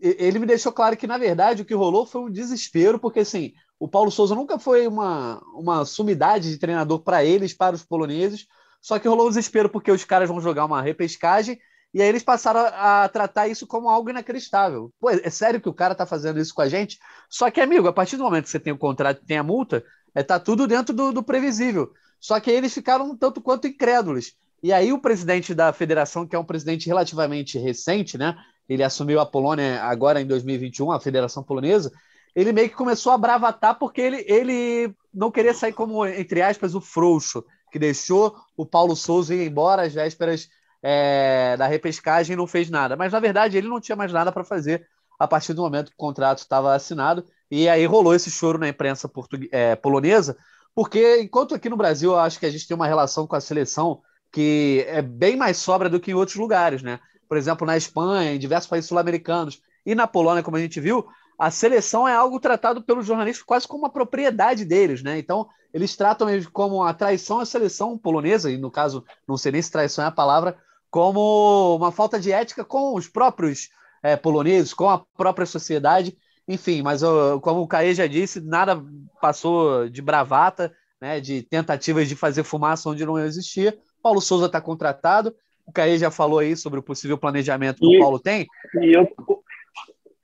[0.00, 3.52] ele me deixou claro que, na verdade, o que rolou foi um desespero, porque assim,
[3.78, 8.46] o Paulo Souza nunca foi uma, uma sumidade de treinador para eles, para os poloneses,
[8.80, 11.58] só que rolou um desespero porque os caras vão jogar uma repescagem
[11.92, 14.92] e aí eles passaram a, tratar isso como algo inacreditável.
[14.98, 16.98] Pô, é sério que o cara tá fazendo isso com a gente?
[17.28, 19.44] Só que, amigo, a partir do momento que você tem o contrato e tem a
[19.44, 21.92] multa, é, tá tudo dentro do, do previsível.
[22.20, 24.32] Só que eles ficaram um tanto quanto incrédulos.
[24.62, 28.34] E aí o presidente da federação, que é um presidente relativamente recente, né?
[28.68, 31.92] Ele assumiu a Polônia agora em 2021, a Federação Polonesa,
[32.34, 36.74] ele meio que começou a bravatar porque ele, ele não queria sair como, entre aspas,
[36.74, 40.48] o frouxo, que deixou o Paulo Souza ir embora às vésperas
[40.82, 42.96] é, da repescagem e não fez nada.
[42.96, 44.86] Mas, na verdade, ele não tinha mais nada para fazer
[45.18, 47.24] a partir do momento que o contrato estava assinado.
[47.56, 49.08] E aí rolou esse choro na imprensa
[49.52, 50.36] é, polonesa,
[50.74, 53.40] porque enquanto aqui no Brasil eu acho que a gente tem uma relação com a
[53.40, 56.98] seleção que é bem mais sobra do que em outros lugares, né?
[57.28, 61.06] Por exemplo, na Espanha, em diversos países sul-americanos e na Polônia, como a gente viu,
[61.38, 65.16] a seleção é algo tratado pelos jornalistas quase como uma propriedade deles, né?
[65.16, 69.62] Então, eles tratam como a traição à seleção polonesa, e no caso, não sei nem
[69.62, 70.58] se traição é a palavra,
[70.90, 73.68] como uma falta de ética com os próprios
[74.02, 76.18] é, poloneses, com a própria sociedade.
[76.46, 77.02] Enfim, mas
[77.40, 78.82] como o Caê já disse, nada
[79.20, 83.76] passou de bravata, né, de tentativas de fazer fumaça onde não existia.
[84.02, 85.34] Paulo Souza está contratado.
[85.66, 88.46] O Caê já falou aí sobre o possível planejamento que e, o Paulo tem.
[88.82, 89.08] E eu...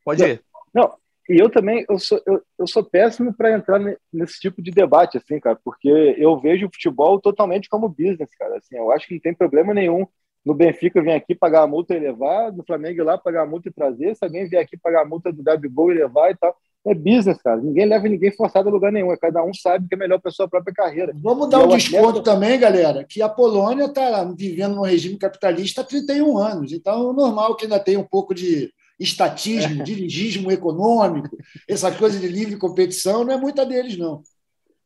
[0.04, 0.42] Pode ir.
[0.74, 0.92] Não,
[1.28, 3.80] e eu também eu sou, eu, eu sou péssimo para entrar
[4.12, 8.58] nesse tipo de debate, assim, cara, porque eu vejo o futebol totalmente como business, cara.
[8.58, 10.06] Assim, eu acho que não tem problema nenhum
[10.44, 13.46] no Benfica vir aqui pagar a multa e levar, no Flamengo ir lá pagar a
[13.46, 16.36] multa e trazer, se alguém vier aqui pagar a multa do Gabigol e levar e
[16.36, 16.56] tal.
[16.86, 17.60] É business, cara.
[17.60, 19.12] Ninguém leva ninguém forçado a lugar nenhum.
[19.12, 21.12] É cada um sabe que é melhor para sua própria carreira.
[21.14, 22.22] Vamos dar um desconto atleta...
[22.22, 26.72] também, galera, que a Polônia está vivendo num regime capitalista há 31 anos.
[26.72, 29.84] Então, é normal que ainda tenha um pouco de estatismo, é.
[29.84, 31.36] dirigismo econômico,
[31.68, 34.22] essa coisa de livre competição, não é muita deles, não.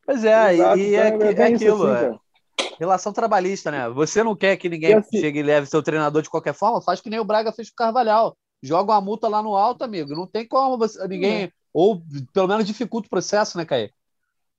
[0.05, 2.24] Pois é, Exato, e é, então, é, é aquilo, assim, é.
[2.79, 3.89] Relação trabalhista, né?
[3.89, 7.01] Você não quer que ninguém assim, chegue e leve seu treinador de qualquer forma, faz
[7.01, 8.37] que nem o Braga fez com o Carvalhal.
[8.61, 10.15] Joga uma multa lá no alto, amigo.
[10.15, 11.43] Não tem como você, ninguém.
[11.43, 11.51] É.
[11.73, 12.01] Ou
[12.33, 13.91] pelo menos dificulta o processo, né, Caê?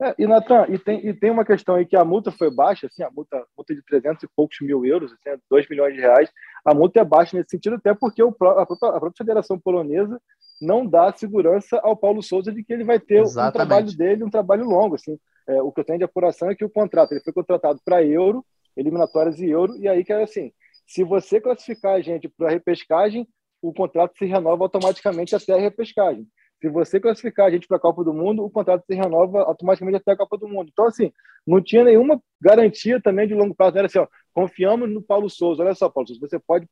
[0.01, 2.87] É, e, Natan, e tem, e tem uma questão aí que a multa foi baixa,
[2.87, 6.31] assim, a multa, multa de 300 e poucos mil euros, assim, 2 milhões de reais,
[6.67, 10.21] a multa é baixa nesse sentido, até porque o, a, própria, a própria Federação Polonesa
[10.61, 13.49] não dá segurança ao Paulo Souza de que ele vai ter Exatamente.
[13.49, 14.95] um trabalho dele, um trabalho longo.
[14.95, 15.19] Assim.
[15.49, 18.05] É, o que eu tenho de apuração é que o contrato ele foi contratado para
[18.05, 18.45] euro,
[18.77, 20.53] eliminatórias e euro, e aí que é assim,
[20.87, 23.27] se você classificar a gente para a repescagem,
[23.61, 26.27] o contrato se renova automaticamente até a repescagem.
[26.61, 29.99] Se você classificar a gente para a Copa do Mundo, o contrato se renova automaticamente
[29.99, 30.71] até a Copa do Mundo.
[30.73, 31.13] Então, assim,
[31.47, 33.73] não tinha nenhuma garantia também de longo prazo.
[33.73, 35.63] Não era assim, ó, confiamos no Paulo Souza.
[35.63, 36.67] Olha só, Paulo Souza, você pode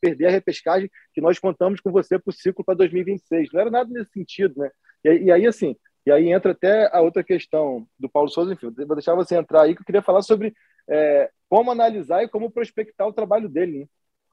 [0.00, 3.48] perder a repescagem que nós contamos com você para o ciclo para 2026.
[3.52, 4.70] Não era nada nesse sentido, né?
[5.04, 8.70] E, e, aí, assim, e aí entra até a outra questão do Paulo Souza, enfim,
[8.70, 10.54] vou deixar você entrar aí, que eu queria falar sobre
[10.88, 13.86] é, como analisar e como prospectar o trabalho dele, né?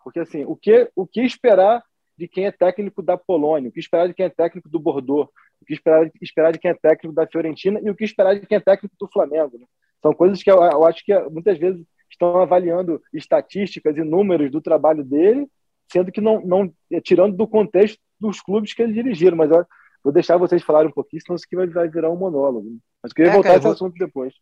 [0.04, 1.84] Porque, assim, o que, o que esperar
[2.18, 5.30] de quem é técnico da Polônia, o que esperar de quem é técnico do Bordeaux,
[5.62, 8.46] o que esperar, esperar de quem é técnico da Fiorentina e o que esperar de
[8.46, 9.58] quem é técnico do Flamengo.
[9.58, 9.66] Né?
[10.02, 14.62] São coisas que eu, eu, acho que muitas vezes estão avaliando estatísticas e números do
[14.62, 15.48] trabalho dele,
[15.92, 19.38] sendo que não, não é, tirando do contexto dos clubes que ele dirigiram.
[19.38, 19.66] Mas eu,
[20.04, 22.78] vou deixar vocês falarem um pouquinho, senão isso aqui vai, vai virar um monólogo.
[23.02, 23.74] Mas queria é, voltar cara, a esse vou...
[23.74, 24.34] assunto depois.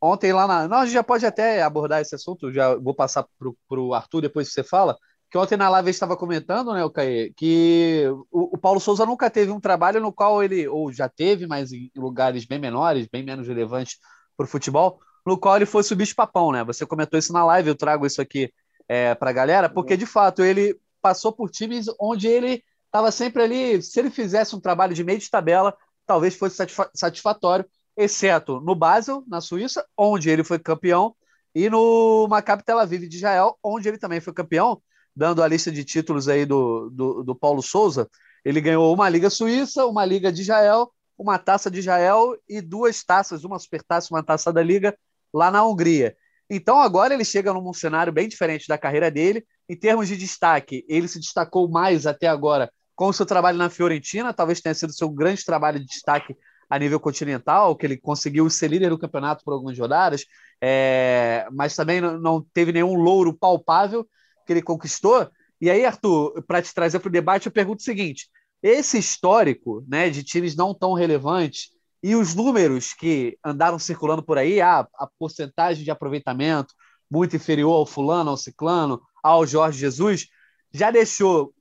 [0.00, 0.68] Ontem lá na.
[0.68, 4.22] Não, a gente já pode até abordar esse assunto, já vou passar para o Arthur
[4.22, 4.96] depois que você fala
[5.30, 9.28] que ontem na live estava comentando, né, o Caê, que o, o, Paulo Souza nunca
[9.28, 13.24] teve um trabalho no qual ele, ou já teve, mas em lugares bem menores, bem
[13.24, 13.98] menos relevantes
[14.36, 16.62] para o futebol, no qual ele fosse o bicho-papão, né?
[16.64, 18.52] Você comentou isso na live, eu trago isso aqui
[18.88, 23.40] é, para a galera, porque de fato ele passou por times onde ele estava sempre
[23.40, 25.72] ali, se ele fizesse um trabalho de meio de tabela,
[26.04, 26.56] talvez fosse
[26.92, 27.64] satisfatório,
[27.96, 31.14] exceto no Basel, na Suíça, onde ele foi campeão,
[31.54, 34.82] e no Maccabi Tel Aviv de Israel, onde ele também foi campeão,
[35.14, 38.10] dando a lista de títulos aí do, do, do Paulo Souza,
[38.44, 43.04] Ele ganhou uma Liga Suíça, uma Liga de Israel, uma taça de Israel e duas
[43.04, 44.92] taças, uma supertaça e uma taça da Liga
[45.32, 46.16] lá na Hungria.
[46.48, 49.44] Então agora ele chega num cenário bem diferente da carreira dele.
[49.68, 53.68] Em termos de destaque, ele se destacou mais até agora com o seu trabalho na
[53.68, 56.34] Fiorentina, talvez tenha sido seu grande trabalho de destaque
[56.68, 60.24] a nível continental, que ele conseguiu ser líder do campeonato por algumas rodadas,
[60.60, 64.08] é, mas também não teve nenhum louro palpável
[64.46, 65.30] que ele conquistou.
[65.60, 68.28] E aí, Arthur, para te trazer para o debate, eu pergunto o seguinte:
[68.62, 71.70] esse histórico né, de times não tão relevantes
[72.06, 76.72] e os números que andaram circulando por aí, a, a porcentagem de aproveitamento
[77.10, 80.28] muito inferior ao fulano, ao ciclano, ao Jorge Jesus,
[80.72, 81.52] já deixou,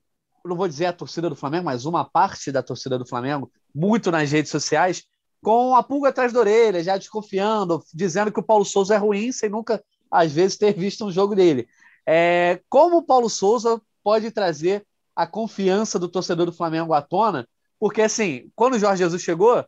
[0.46, 4.12] não vou dizer a torcida do Flamengo, mas uma parte da torcida do Flamengo, muito
[4.12, 5.02] nas redes sociais,
[5.42, 9.32] com a pulga atrás da orelha, já desconfiando, dizendo que o Paulo Souza é ruim,
[9.32, 11.68] sem nunca, às vezes, ter visto um jogo dele.
[12.06, 17.48] É, como o Paulo Souza pode trazer a confiança do torcedor do Flamengo à tona?
[17.80, 19.66] Porque, assim, quando o Jorge Jesus chegou,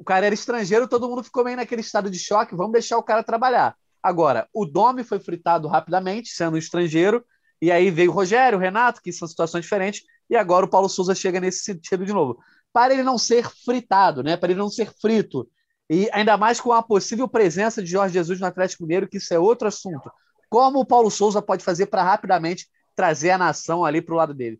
[0.00, 3.02] o cara era estrangeiro, todo mundo ficou meio naquele estado de choque, vamos deixar o
[3.02, 3.76] cara trabalhar.
[4.02, 7.22] Agora, o Domi foi fritado rapidamente, sendo estrangeiro,
[7.60, 10.88] e aí veio o Rogério, o Renato, que são situações diferentes, e agora o Paulo
[10.88, 12.38] Souza chega nesse sentido de novo.
[12.72, 14.38] Para ele não ser fritado, né?
[14.38, 15.46] Para ele não ser frito.
[15.90, 19.34] E ainda mais com a possível presença de Jorge Jesus no Atlético Mineiro, que isso
[19.34, 20.10] é outro assunto.
[20.48, 24.32] Como o Paulo Souza pode fazer para rapidamente trazer a nação ali para o lado
[24.32, 24.58] dele?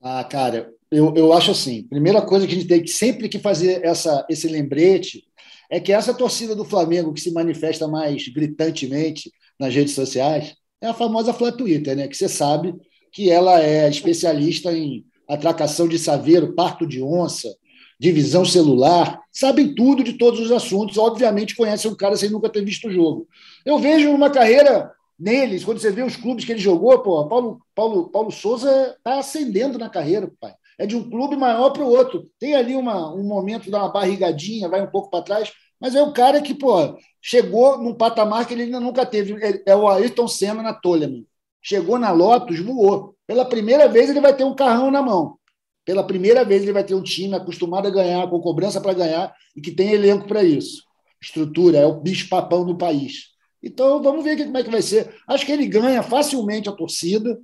[0.00, 3.38] Ah, cara, eu, eu acho assim: primeira coisa que a gente tem que sempre que
[3.38, 5.24] fazer essa, esse lembrete
[5.70, 10.86] é que essa torcida do Flamengo que se manifesta mais gritantemente nas redes sociais é
[10.86, 12.08] a famosa Flá Twitter, né?
[12.08, 12.74] Que você sabe
[13.12, 17.54] que ela é especialista em atracação de saveiro, parto de onça,
[18.00, 22.64] divisão celular, sabem tudo de todos os assuntos, obviamente conhecem o cara sem nunca ter
[22.64, 23.28] visto o jogo.
[23.64, 27.60] Eu vejo uma carreira neles, quando você vê os clubes que ele jogou, pô, Paulo,
[27.74, 30.54] Paulo, Paulo Souza está ascendendo na carreira, pai.
[30.78, 32.30] É de um clube maior para o outro.
[32.38, 36.02] Tem ali uma, um momento de uma barrigadinha, vai um pouco para trás, mas é
[36.02, 39.62] o cara que, pô, chegou num patamar que ele ainda nunca teve.
[39.66, 41.24] É o Ayrton Senna na Toleman.
[41.60, 43.16] Chegou na Lotus, voou.
[43.26, 45.36] Pela primeira vez ele vai ter um carrão na mão.
[45.84, 49.34] Pela primeira vez ele vai ter um time acostumado a ganhar, com cobrança para ganhar
[49.56, 50.82] e que tem elenco para isso.
[51.20, 53.28] Estrutura, é o bicho-papão do país.
[53.62, 55.14] Então vamos ver como é que vai ser.
[55.26, 57.38] Acho que ele ganha facilmente a torcida.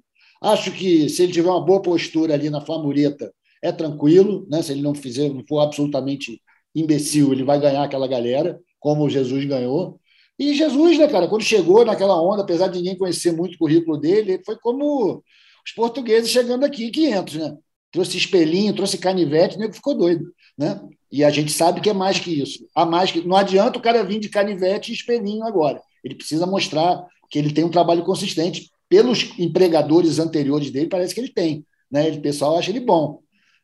[0.44, 4.62] Acho que se ele tiver uma boa postura ali na Flamureta, é tranquilo, né?
[4.62, 6.40] Se ele não fizer, não for absolutamente
[6.74, 9.98] imbecil, ele vai ganhar aquela galera, como o Jesus ganhou.
[10.38, 13.96] E Jesus, né, cara, quando chegou naquela onda, apesar de ninguém conhecer muito o currículo
[13.96, 15.22] dele, foi como
[15.64, 17.56] os portugueses chegando aqui, 500, né?
[17.94, 20.34] trouxe espelhinho, trouxe canivete, o nego ficou doido.
[20.58, 20.80] Né?
[21.12, 22.66] E a gente sabe que é mais que isso.
[22.74, 23.20] Há mais que...
[23.26, 25.80] Não adianta o cara vir de canivete e espelhinho agora.
[26.02, 28.68] Ele precisa mostrar que ele tem um trabalho consistente.
[28.88, 31.66] Pelos empregadores anteriores dele, parece que ele tem.
[31.90, 32.10] Né?
[32.10, 33.20] O pessoal acha ele bom.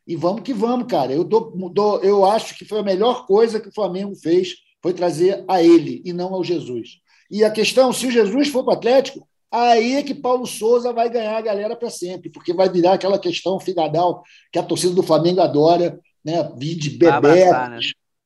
[0.07, 1.13] E vamos que vamos, cara.
[1.13, 4.93] Eu, dou, dou, eu acho que foi a melhor coisa que o Flamengo fez, foi
[4.93, 6.99] trazer a ele e não ao Jesus.
[7.29, 10.93] E a questão, se o Jesus for para o Atlético, Aí é que Paulo Souza
[10.93, 14.93] vai ganhar a galera para sempre, porque vai virar aquela questão figadal que a torcida
[14.93, 16.49] do Flamengo adora, né?
[16.57, 17.69] Vide Bebeto.
[17.69, 17.79] Né?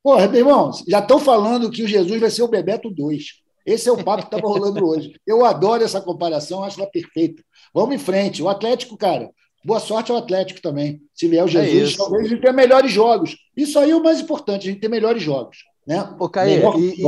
[0.03, 3.25] Porra, meu irmão, já estão falando que o Jesus vai ser o Bebeto 2.
[3.65, 5.19] Esse é o papo que estava rolando hoje.
[5.25, 7.43] Eu adoro essa comparação, acho ela perfeita.
[7.73, 8.43] Vamos em frente.
[8.43, 9.32] O Atlético, cara,
[9.63, 11.01] boa sorte ao Atlético também.
[11.13, 13.36] Se vier o é Jesus, é talvez a gente tenha melhores jogos.
[13.58, 15.58] Isso aí é o mais importante, a gente ter melhores jogos.
[15.88, 16.15] Né?
[16.19, 17.04] Ô, Caê, e,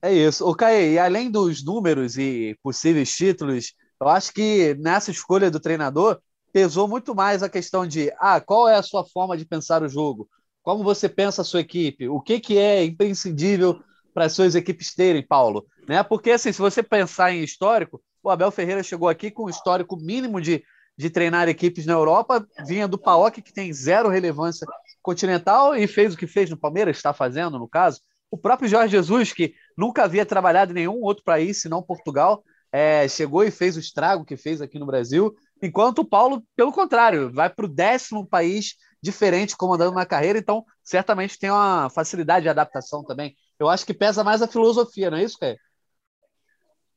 [0.00, 0.48] é isso.
[0.48, 5.60] O Caê, e além dos números e possíveis títulos, eu acho que nessa escolha do
[5.60, 6.18] treinador
[6.52, 9.88] pesou muito mais a questão de ah, qual é a sua forma de pensar o
[9.88, 10.28] jogo,
[10.62, 13.80] como você pensa a sua equipe, o que, que é imprescindível
[14.12, 15.66] para as suas equipes terem, Paulo.
[15.88, 16.02] Né?
[16.02, 19.96] Porque, assim, se você pensar em histórico, o Abel Ferreira chegou aqui com um histórico
[19.96, 20.62] mínimo de,
[20.96, 24.66] de treinar equipes na Europa, vinha do PAOK, que tem zero relevância
[25.02, 28.00] continental, e fez o que fez no Palmeiras, está fazendo, no caso.
[28.30, 33.06] O próprio Jorge Jesus, que nunca havia trabalhado em nenhum outro país, senão Portugal, é,
[33.06, 37.30] chegou e fez o estrago que fez aqui no Brasil, enquanto o Paulo, pelo contrário,
[37.32, 42.48] vai para o décimo país diferente comandando uma carreira, então certamente tem uma facilidade de
[42.48, 43.36] adaptação também.
[43.62, 45.56] Eu acho que pesa mais a filosofia, não é isso, Caio?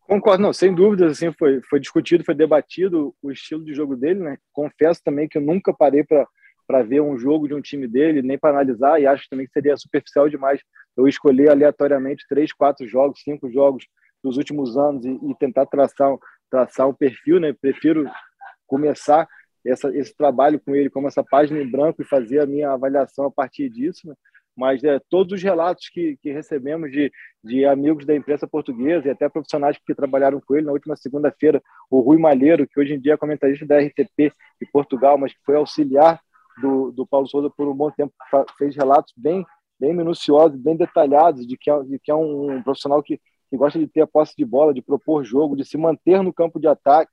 [0.08, 4.20] Concordo, não, sem dúvidas, assim, foi, foi discutido, foi debatido o estilo de jogo dele,
[4.20, 4.38] né?
[4.52, 8.38] Confesso também que eu nunca parei para ver um jogo de um time dele, nem
[8.38, 10.60] para analisar, e acho também que seria superficial demais
[10.98, 13.86] eu escolher aleatoriamente três, quatro jogos, cinco jogos
[14.24, 16.16] dos últimos anos e, e tentar traçar,
[16.50, 17.54] traçar um perfil, né?
[17.54, 18.10] Prefiro
[18.66, 19.28] começar
[19.64, 23.26] essa, esse trabalho com ele como essa página em branco e fazer a minha avaliação
[23.26, 24.16] a partir disso, né?
[24.56, 27.12] Mas é, todos os relatos que, que recebemos de,
[27.44, 31.62] de amigos da imprensa portuguesa e até profissionais que trabalharam com ele na última segunda-feira,
[31.90, 35.40] o Rui Malheiro, que hoje em dia é comentarista da RTP de Portugal, mas que
[35.46, 36.22] foi auxiliar
[36.62, 38.14] do, do Paulo Souza por um bom tempo,
[38.58, 39.46] fez relatos bem,
[39.80, 43.78] bem minuciosos, bem detalhados de que é, de que é um, profissional que, que gosta
[43.78, 46.68] de ter a posse de bola, de propor jogo, de se manter no campo de
[46.68, 47.12] ataque,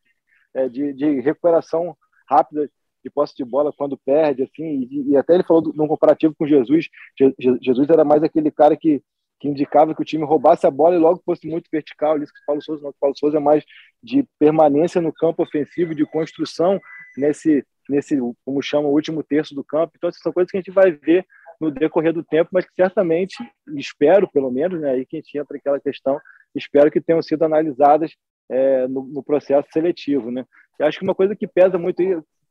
[0.55, 1.96] é, de, de recuperação
[2.28, 2.70] rápida
[3.03, 6.47] de posse de bola quando perde, assim, e, e até ele falou num comparativo com
[6.47, 6.88] Jesus,
[7.19, 9.03] Je, Jesus era mais aquele cara que,
[9.41, 12.41] que indicava que o time roubasse a bola e logo fosse muito vertical, isso que
[12.41, 13.65] o Paulo Souza não, o Paulo Souza é mais
[14.03, 16.81] de permanência no campo ofensivo, de construção
[17.17, 20.93] nesse, nesse como chama, último terço do campo, então são coisas que a gente vai
[20.93, 21.27] ver
[21.61, 23.37] no decorrer do tempo, mas que certamente,
[23.77, 26.21] espero pelo menos, né, aí que a gente entra aquela questão,
[26.55, 28.12] espero que tenham sido analisadas
[28.51, 30.45] é, no, no, processo seletivo, né?
[30.79, 32.03] Eu acho que uma coisa que pesa muito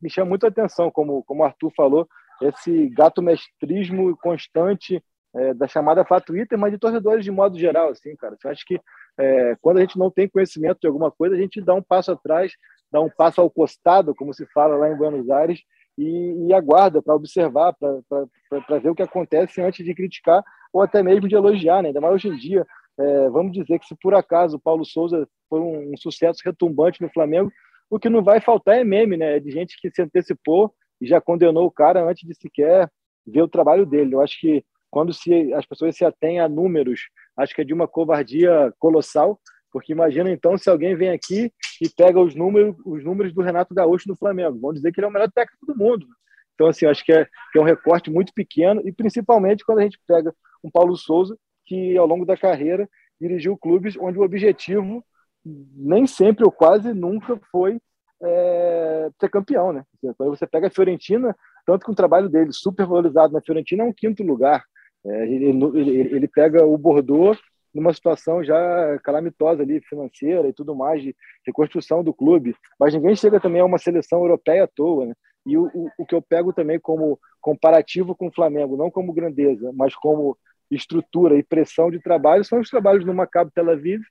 [0.02, 2.08] me chama muito a atenção, como, como o Arthur falou,
[2.42, 7.90] esse gato mestrismo constante é, da chamada para Twitter, mas de torcedores de modo geral,
[7.90, 8.36] assim, cara.
[8.44, 8.80] Eu acho que
[9.18, 12.12] é, quando a gente não tem conhecimento de alguma coisa, a gente dá um passo
[12.12, 12.52] atrás,
[12.92, 15.62] dá um passo ao costado, como se fala lá em Buenos Aires,
[15.98, 21.04] e, e aguarda para observar, para ver o que acontece antes de criticar ou até
[21.04, 21.90] mesmo de elogiar, né?
[21.90, 22.66] Ainda mais hoje em dia,
[22.98, 27.02] é, vamos dizer que se por acaso o Paulo Souza foi um, um sucesso retumbante
[27.02, 27.52] no Flamengo,
[27.92, 29.38] o que não vai faltar é meme, né?
[29.38, 32.90] De gente que se antecipou e já condenou o cara antes de sequer
[33.28, 34.16] ver o trabalho dele.
[34.16, 37.02] Eu acho que quando se, as pessoas se atêm a números,
[37.36, 39.38] acho que é de uma covardia colossal,
[39.72, 41.52] porque imagina então se alguém vem aqui
[41.82, 44.60] e pega os números, os números do Renato Gaúcho no Flamengo.
[44.60, 46.08] Vão dizer que ele é o melhor técnico do mundo.
[46.56, 49.84] Então, assim, acho que é, que é um recorte muito pequeno, e principalmente quando a
[49.84, 52.88] gente pega um Paulo Souza, que ao longo da carreira
[53.20, 55.04] dirigiu clubes onde o objetivo
[55.46, 57.80] nem sempre ou quase nunca foi
[58.22, 59.84] é, ser campeão, né?
[60.18, 63.86] Quando você pega a Fiorentina, tanto que o trabalho dele super valorizado na Fiorentina é
[63.86, 64.64] um quinto lugar.
[65.06, 67.40] É, ele, ele, ele, pega o Bordeaux
[67.74, 72.56] numa situação já calamitosa ali, financeira e tudo mais, de reconstrução do clube.
[72.80, 75.14] Mas ninguém chega também a uma seleção europeia à toa, né?
[75.46, 79.14] E o, o, o que eu pego também como comparativo com o Flamengo, não como
[79.14, 80.38] grandeza, mas como
[80.70, 84.02] estrutura e pressão de trabalho, são os trabalhos no Maccabi Tel Aviv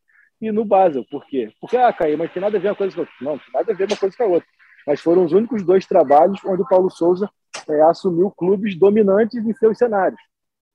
[0.40, 1.05] e no Basel.
[1.11, 1.53] Por quê?
[1.61, 3.16] Porque, ah, Caio, mas tem nada a ver uma coisa com a outra.
[3.20, 4.48] Não, tem nada a ver uma coisa com a outra.
[4.87, 7.31] Mas foram os únicos dois trabalhos onde o Paulo Souza
[7.68, 10.20] é, assumiu clubes dominantes em seus cenários.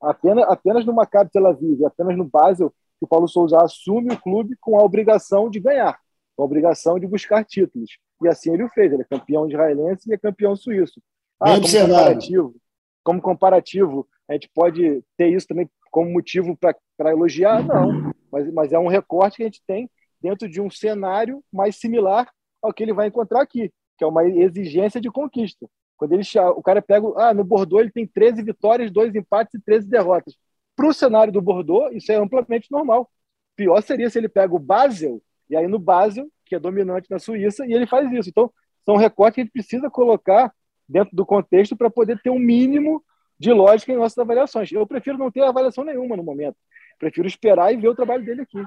[0.02, 4.22] Apenas, apenas no Maccabi Tel Aviv, apenas no Basel, que o Paulo Souza assume o
[4.22, 6.00] clube com a obrigação de ganhar,
[6.36, 7.98] com a obrigação de buscar títulos.
[8.22, 8.92] E assim ele o fez.
[8.94, 11.02] Ele é campeão israelense e é campeão suíço.
[11.40, 12.56] Ah, como comparativo,
[13.04, 17.64] como comparativo, a gente pode ter isso também como motivo para elogiar?
[17.64, 19.90] Não mas, mas é um recorte que a gente tem
[20.22, 22.30] dentro de um cenário mais similar
[22.62, 25.66] ao que ele vai encontrar aqui, que é uma exigência de conquista.
[25.96, 26.24] Quando ele
[26.58, 30.36] o cara pega, ah, no Bordeaux ele tem 13 vitórias, 2 empates e 13 derrotas.
[30.76, 33.10] Para o cenário do Bordeaux, isso é amplamente normal.
[33.56, 37.20] Pior seria se ele pega o Basel, e aí no Basel, que é dominante na
[37.20, 38.30] Suíça, e ele faz isso.
[38.30, 38.52] Então,
[38.84, 40.54] são recortes que a gente precisa colocar
[40.88, 43.02] dentro do contexto para poder ter um mínimo
[43.40, 44.72] de lógica em nossas avaliações.
[44.72, 46.58] Eu prefiro não ter avaliação nenhuma no momento.
[46.98, 48.64] Prefiro esperar e ver o trabalho dele aqui.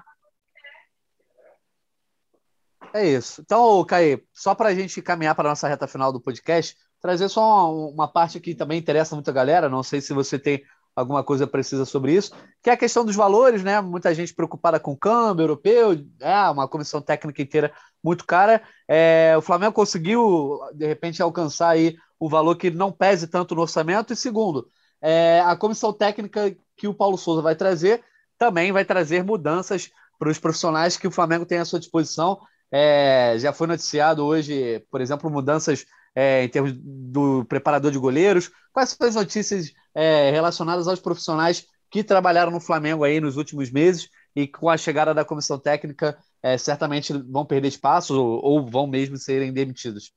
[2.93, 3.41] É isso.
[3.43, 7.29] Então, Caí, só para a gente caminhar para a nossa reta final do podcast, trazer
[7.29, 10.63] só uma, uma, parte que também interessa muito a galera, não sei se você tem
[10.99, 12.33] alguma coisa precisa sobre isso,
[12.63, 13.81] que é a questão dos valores, né?
[13.81, 18.63] Muita gente preocupada com câmbio europeu, é uma comissão técnica inteira muito cara.
[18.89, 23.63] É, o Flamengo conseguiu, de repente, alcançar aí o valor que não pese tanto no
[23.63, 24.13] orçamento.
[24.13, 24.67] E segundo,
[25.01, 28.03] é, a comissão técnica que o Paulo Souza vai trazer
[28.37, 32.41] também vai trazer mudanças para os profissionais que o Flamengo tem à sua disposição.
[32.71, 38.51] É, já foi noticiado hoje, por exemplo, mudanças é, em termos do preparador de goleiros.
[38.73, 43.71] Quais são as notícias é, relacionadas aos profissionais que trabalharam no Flamengo aí nos últimos
[43.71, 48.67] meses e com a chegada da comissão técnica é, certamente vão perder espaço ou, ou,
[48.67, 50.13] vão mesmo serem demitidos?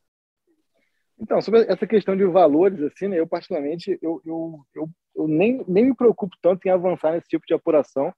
[1.20, 5.63] Então, sobre essa questão de valores, assim, né, eu particularmente eu, eu, eu eu nem,
[5.67, 8.13] nem me preocupo tanto em avançar nesse tipo de apuração,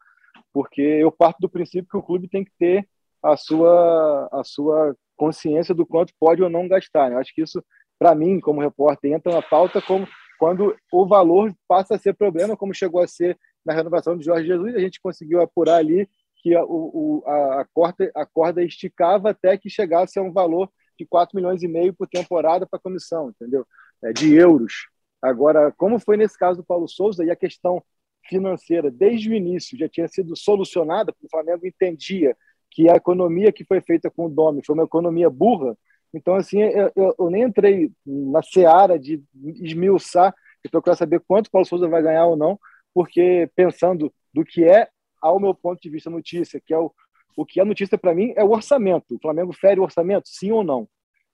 [0.52, 2.88] porque eu parto do princípio que o clube tem que ter
[3.22, 7.10] a sua, a sua consciência do quanto pode ou não gastar.
[7.10, 7.16] Né?
[7.16, 7.64] Eu acho que isso,
[7.98, 10.08] para mim, como repórter, entra na pauta como
[10.44, 14.46] quando o valor passa a ser problema, como chegou a ser na renovação do Jorge
[14.46, 19.30] Jesus, a gente conseguiu apurar ali que a, o, a, a, corda, a corda esticava
[19.30, 22.82] até que chegasse a um valor de 4 milhões e meio por temporada para a
[22.82, 23.66] comissão, entendeu?
[24.04, 24.90] É, de euros.
[25.22, 27.82] Agora, como foi nesse caso do Paulo Souza, e a questão
[28.28, 32.36] financeira, desde o início, já tinha sido solucionada, porque o Flamengo entendia
[32.70, 35.74] que a economia que foi feita com o Domi foi uma economia burra,
[36.14, 39.24] então, assim, eu, eu nem entrei na seara de
[39.62, 40.34] esmiuçar
[40.64, 42.60] e procurar saber quanto Paulo Souza vai ganhar ou não,
[42.94, 44.88] porque pensando do que é,
[45.22, 46.92] ao meu ponto de vista, notícia, que é o,
[47.36, 49.16] o que é notícia para mim é o orçamento.
[49.16, 50.88] O Flamengo fere o orçamento, sim ou não?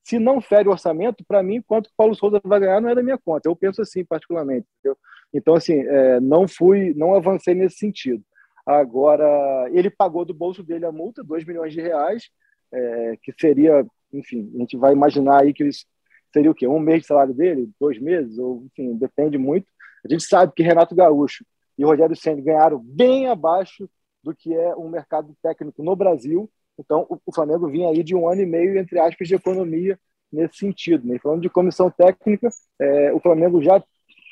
[0.03, 3.03] Se não fere o orçamento, para mim, quanto Paulo Souza vai ganhar não é da
[3.03, 3.49] minha conta.
[3.49, 4.65] Eu penso assim, particularmente.
[4.79, 4.97] Entendeu?
[5.33, 8.23] Então, assim, é, não fui, não avancei nesse sentido.
[8.65, 12.29] Agora, ele pagou do bolso dele a multa, 2 milhões de reais,
[12.71, 15.85] é, que seria, enfim, a gente vai imaginar aí que isso
[16.31, 16.67] seria o quê?
[16.67, 17.69] Um mês de salário dele?
[17.79, 18.37] Dois meses?
[18.37, 19.67] Ou, enfim, depende muito.
[20.05, 21.45] A gente sabe que Renato Gaúcho
[21.77, 23.89] e Rogério Senna ganharam bem abaixo
[24.23, 26.49] do que é um mercado técnico no Brasil.
[26.77, 29.99] Então, o, Flamengo vinha aí de um ano e meio, entre aspas, de economia
[30.31, 31.07] nesse sentido.
[31.07, 31.19] Né?
[31.19, 32.49] Falando de comissão técnica,
[32.79, 33.83] é, o Flamengo já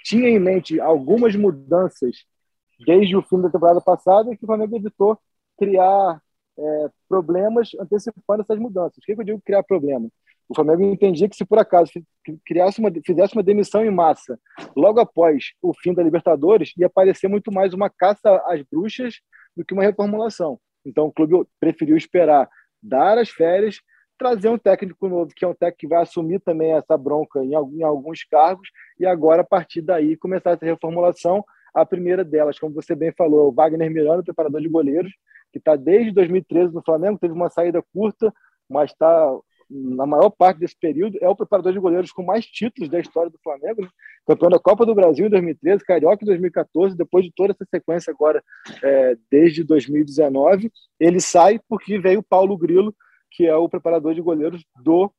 [0.04, 2.26] tinha em mente algumas mudanças
[2.86, 5.18] desde o fim da temporada passada que o Flamengo evitou
[5.58, 6.22] criar
[6.58, 8.98] é, problemas antecipando essas mudanças.
[8.98, 10.08] O que, eu digo criar problema?
[10.50, 11.92] O Flamengo entendia que se por acaso
[12.46, 14.40] criasse uma, fizesse uma demissão em massa
[14.76, 19.16] logo após o fim da Libertadores, ia parecer muito mais uma caça às bruxas
[19.56, 20.60] do que uma reformulação.
[20.86, 22.50] Então o clube preferiu esperar
[22.82, 23.82] dar as férias,
[24.18, 27.52] trazer um técnico novo, que é um técnico que vai assumir também essa bronca em,
[27.52, 28.70] em alguns cargos,
[29.00, 31.44] e agora, a partir daí, começar essa reformulação.
[31.74, 35.12] A primeira delas, como você bem falou, é o Wagner Miranda, preparador de goleiros,
[35.52, 38.34] que está desde 2013 no Flamengo, teve uma saída curta,
[38.70, 39.38] mas está
[39.70, 43.30] na maior parte desse período, é o preparador de goleiros com mais títulos da história
[43.30, 43.90] do Flamengo, né?
[44.26, 48.12] campeão da Copa do Brasil em 2013, Carioca em 2014, depois de toda essa sequência
[48.12, 48.44] agora,
[48.84, 52.96] é, desde 2019, ele sai porque veio Paulo Grilo,
[53.32, 55.12] que é o preparador de goleiros do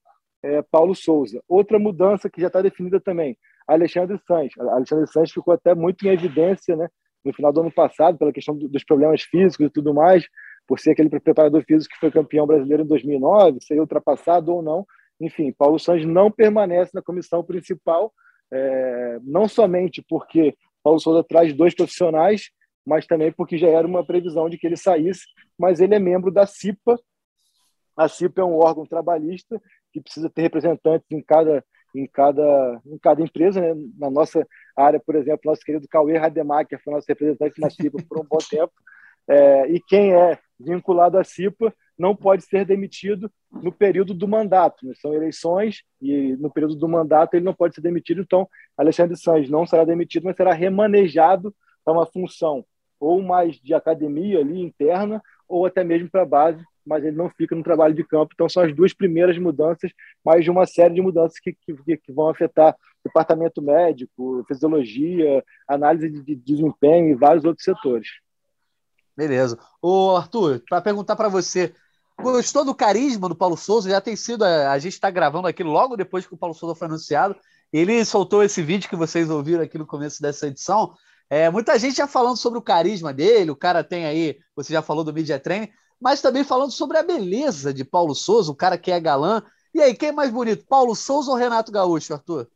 [0.42, 1.42] é, Paulo Souza.
[1.48, 3.36] Outra mudança que já está definida também,
[3.66, 4.58] Alexandre Sanches.
[4.58, 6.88] Alexandre Sanches ficou até muito em evidência né,
[7.24, 10.26] no final do ano passado, pela questão dos problemas físicos e tudo mais,
[10.68, 14.86] por ser aquele preparador físico que foi campeão brasileiro em 2009, ser ultrapassado ou não.
[15.18, 18.12] Enfim, Paulo Santos não permanece na comissão principal,
[18.52, 22.50] é, não somente porque Paulo Souza traz dois profissionais,
[22.86, 25.24] mas também porque já era uma previsão de que ele saísse,
[25.58, 26.98] mas ele é membro da CIPA.
[27.96, 29.60] A CIPA é um órgão trabalhista
[29.90, 31.64] que precisa ter representantes em cada
[31.94, 33.60] em cada, em cada empresa.
[33.60, 33.74] Né?
[33.98, 34.46] Na nossa
[34.76, 38.38] área, por exemplo, nosso querido Cauê Rademacher foi nosso representante na CIPA por um bom
[38.38, 38.72] tempo.
[39.26, 44.86] É, e quem é vinculado à CIPA não pode ser demitido no período do mandato.
[44.86, 44.92] Né?
[45.00, 48.20] São eleições e no período do mandato ele não pode ser demitido.
[48.20, 51.54] Então, Alexandre Santos não será demitido, mas será remanejado
[51.84, 52.64] para uma função
[53.00, 57.30] ou mais de academia ali interna ou até mesmo para a base, mas ele não
[57.30, 58.32] fica no trabalho de campo.
[58.34, 59.90] Então, são as duas primeiras mudanças,
[60.24, 66.10] mais de uma série de mudanças que, que, que vão afetar departamento médico, fisiologia, análise
[66.10, 68.08] de desempenho e vários outros setores.
[69.18, 69.58] Beleza.
[69.82, 71.74] Ô, Arthur, para perguntar para você,
[72.22, 73.90] gostou do carisma do Paulo Souza?
[73.90, 76.76] Já tem sido, a, a gente está gravando aquilo logo depois que o Paulo Souza
[76.76, 77.34] foi anunciado.
[77.72, 80.94] Ele soltou esse vídeo que vocês ouviram aqui no começo dessa edição.
[81.28, 84.82] É, muita gente já falando sobre o carisma dele, o cara tem aí, você já
[84.82, 85.68] falou do Media Training,
[86.00, 89.42] mas também falando sobre a beleza de Paulo Souza, o cara que é galã.
[89.74, 92.46] E aí, quem é mais bonito, Paulo Souza ou Renato Gaúcho, Arthur?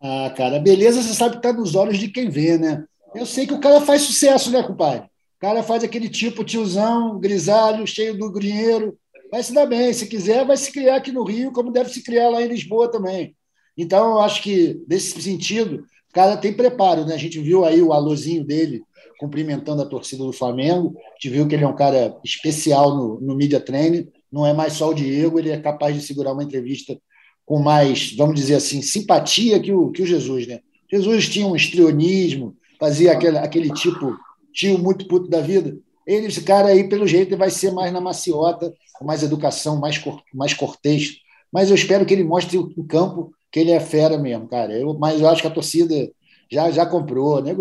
[0.00, 2.82] Ah, cara, a beleza você sabe que está nos olhos de quem vê, né?
[3.14, 5.11] Eu sei que o cara faz sucesso, né, compadre?
[5.42, 8.96] Cara faz aquele tipo tiozão, grisalho, cheio do dinheiro,
[9.28, 9.92] vai se dar bem.
[9.92, 12.88] Se quiser, vai se criar aqui no Rio, como deve se criar lá em Lisboa
[12.88, 13.34] também.
[13.76, 17.04] Então, eu acho que, nesse sentido, o cara tem preparo.
[17.04, 17.14] Né?
[17.14, 18.84] A gente viu aí o alôzinho dele
[19.18, 20.94] cumprimentando a torcida do Flamengo.
[20.96, 24.06] A gente viu que ele é um cara especial no, no media training.
[24.30, 26.96] Não é mais só o Diego, ele é capaz de segurar uma entrevista
[27.44, 30.46] com mais, vamos dizer assim, simpatia que o, que o Jesus.
[30.46, 30.60] Né?
[30.88, 34.16] Jesus tinha um estrionismo, fazia aquele, aquele tipo
[34.52, 35.76] tio muito puto da vida.
[36.06, 40.02] Ele, esse cara aí, pelo jeito, vai ser mais na maciota, com mais educação, mais,
[40.34, 41.18] mais cortês.
[41.52, 44.72] Mas eu espero que ele mostre o campo que ele é fera mesmo, cara.
[44.72, 46.10] Eu, mas eu acho que a torcida
[46.50, 47.42] já, já comprou.
[47.42, 47.54] Né?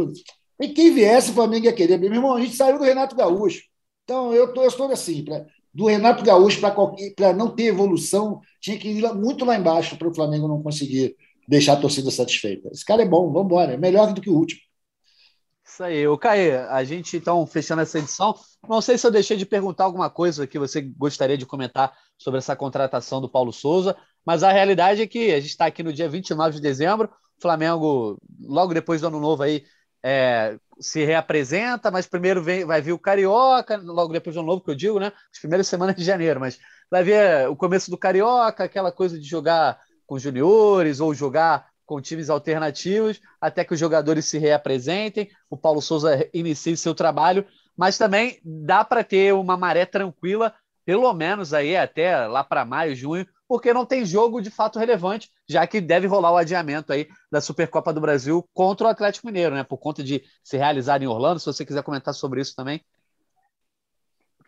[0.62, 1.98] E quem viesse, o Flamengo ia querer.
[1.98, 3.64] Meu irmão, a gente saiu do Renato Gaúcho.
[4.04, 8.90] Então, eu, tô, estou assim, pra, do Renato Gaúcho para não ter evolução, tinha que
[8.90, 11.16] ir muito lá embaixo para o Flamengo não conseguir
[11.48, 12.70] deixar a torcida satisfeita.
[12.72, 13.74] Esse cara é bom, vamos embora.
[13.74, 14.62] É melhor do que o último.
[15.72, 16.06] Isso aí.
[16.06, 18.36] O Caê, a gente então fechando essa edição.
[18.68, 22.40] Não sei se eu deixei de perguntar alguma coisa que você gostaria de comentar sobre
[22.40, 23.96] essa contratação do Paulo Souza,
[24.26, 27.08] mas a realidade é que a gente está aqui no dia 29 de dezembro.
[27.38, 29.64] O Flamengo, logo depois do ano novo aí,
[30.04, 34.64] é, se reapresenta, mas primeiro vem, vai vir o Carioca, logo depois do ano novo,
[34.64, 35.14] que eu digo, né?
[35.34, 36.60] As primeiras semanas de janeiro, mas
[36.90, 42.00] vai ver o começo do Carioca, aquela coisa de jogar com juniores ou jogar com
[42.00, 47.98] times alternativos, até que os jogadores se reapresentem, o Paulo Souza inicie seu trabalho, mas
[47.98, 50.54] também dá para ter uma maré tranquila,
[50.86, 55.30] pelo menos aí até lá para maio, junho, porque não tem jogo de fato relevante,
[55.50, 59.54] já que deve rolar o adiamento aí da Supercopa do Brasil contra o Atlético Mineiro,
[59.54, 59.66] né?
[59.66, 61.42] Por conta de se realizar em Orlando.
[61.42, 62.82] Se você quiser comentar sobre isso também.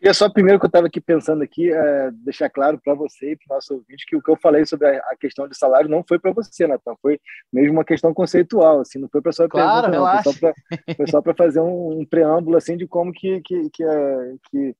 [0.04, 3.32] E é só primeiro que eu estava aqui pensando aqui, é, deixar claro para você
[3.32, 5.56] e para o nosso ouvinte que o que eu falei sobre a, a questão de
[5.56, 7.18] salário não foi para você, Natan, foi
[7.50, 10.54] mesmo uma questão conceitual, assim, não foi para sua claro, pergunta,
[10.86, 14.34] não, foi só para fazer um, um, preâmbulo assim de como que que que, é,
[14.50, 14.76] que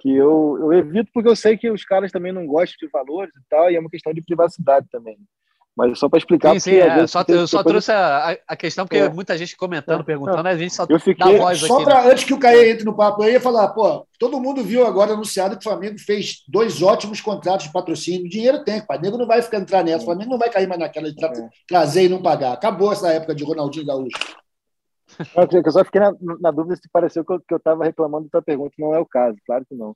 [0.00, 3.34] que eu, eu evito porque eu sei que os caras também não gostam de valores
[3.34, 5.18] e tal, e é uma questão de privacidade também.
[5.78, 6.54] Mas só para explicar.
[6.54, 9.08] Sim, sim, é, só, eu só trouxe a, a, questão porque é.
[9.08, 10.02] muita gente comentando, é.
[10.02, 11.84] perguntando, a gente só eu fiquei, dá voz só aqui.
[11.84, 12.10] Pra, né?
[12.10, 15.12] Antes que o Caê entre no papo, eu ia falar, pô, todo mundo viu agora
[15.12, 18.28] anunciado que o Flamengo fez dois ótimos contratos de patrocínio.
[18.28, 20.80] Dinheiro tem, o Flamengo não vai ficar entrar nessa, o Flamengo não vai cair mais
[20.80, 21.48] naquela de tra é.
[21.68, 22.54] trazer e não pagar.
[22.54, 24.18] Acabou essa época de Ronaldinho Gaúcho.
[25.64, 28.74] Eu só fiquei na, na dúvida se pareceu que eu estava reclamando da tua pergunta.
[28.80, 29.94] Não é o caso, claro que não.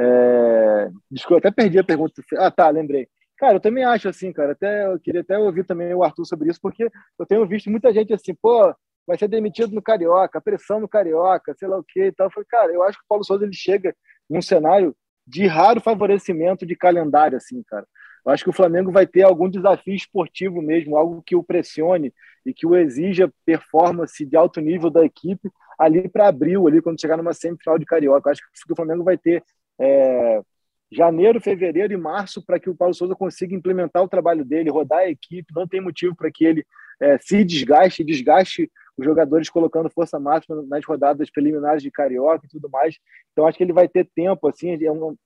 [0.00, 0.88] É...
[1.10, 2.22] Desculpa, eu até perdi a pergunta.
[2.38, 3.06] Ah, tá, lembrei.
[3.38, 4.52] Cara, eu também acho assim, cara.
[4.52, 7.92] Até eu queria até ouvir também o Arthur sobre isso, porque eu tenho visto muita
[7.92, 8.74] gente assim, pô,
[9.06, 12.26] vai ser demitido no Carioca, pressão no Carioca, sei lá o quê e tal.
[12.26, 13.94] Eu falei, cara, eu acho que o Paulo Souza ele chega
[14.28, 14.94] num cenário
[15.26, 17.86] de raro favorecimento de calendário, assim, cara.
[18.26, 22.12] Eu acho que o Flamengo vai ter algum desafio esportivo mesmo, algo que o pressione
[22.44, 27.00] e que o exija performance de alto nível da equipe ali para abril, ali quando
[27.00, 28.28] chegar numa semifinal de Carioca.
[28.28, 29.42] Eu acho que o Flamengo vai ter
[29.80, 30.42] é,
[30.90, 35.00] janeiro, fevereiro e março para que o Paulo Souza consiga implementar o trabalho dele, rodar
[35.00, 35.54] a equipe.
[35.54, 36.64] Não tem motivo para que ele
[37.00, 42.48] é, se desgaste, desgaste os jogadores colocando força máxima nas rodadas preliminares de Carioca e
[42.48, 42.96] tudo mais.
[43.32, 45.16] Então acho que ele vai ter tempo, assim, é um,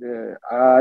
[0.00, 0.80] é, a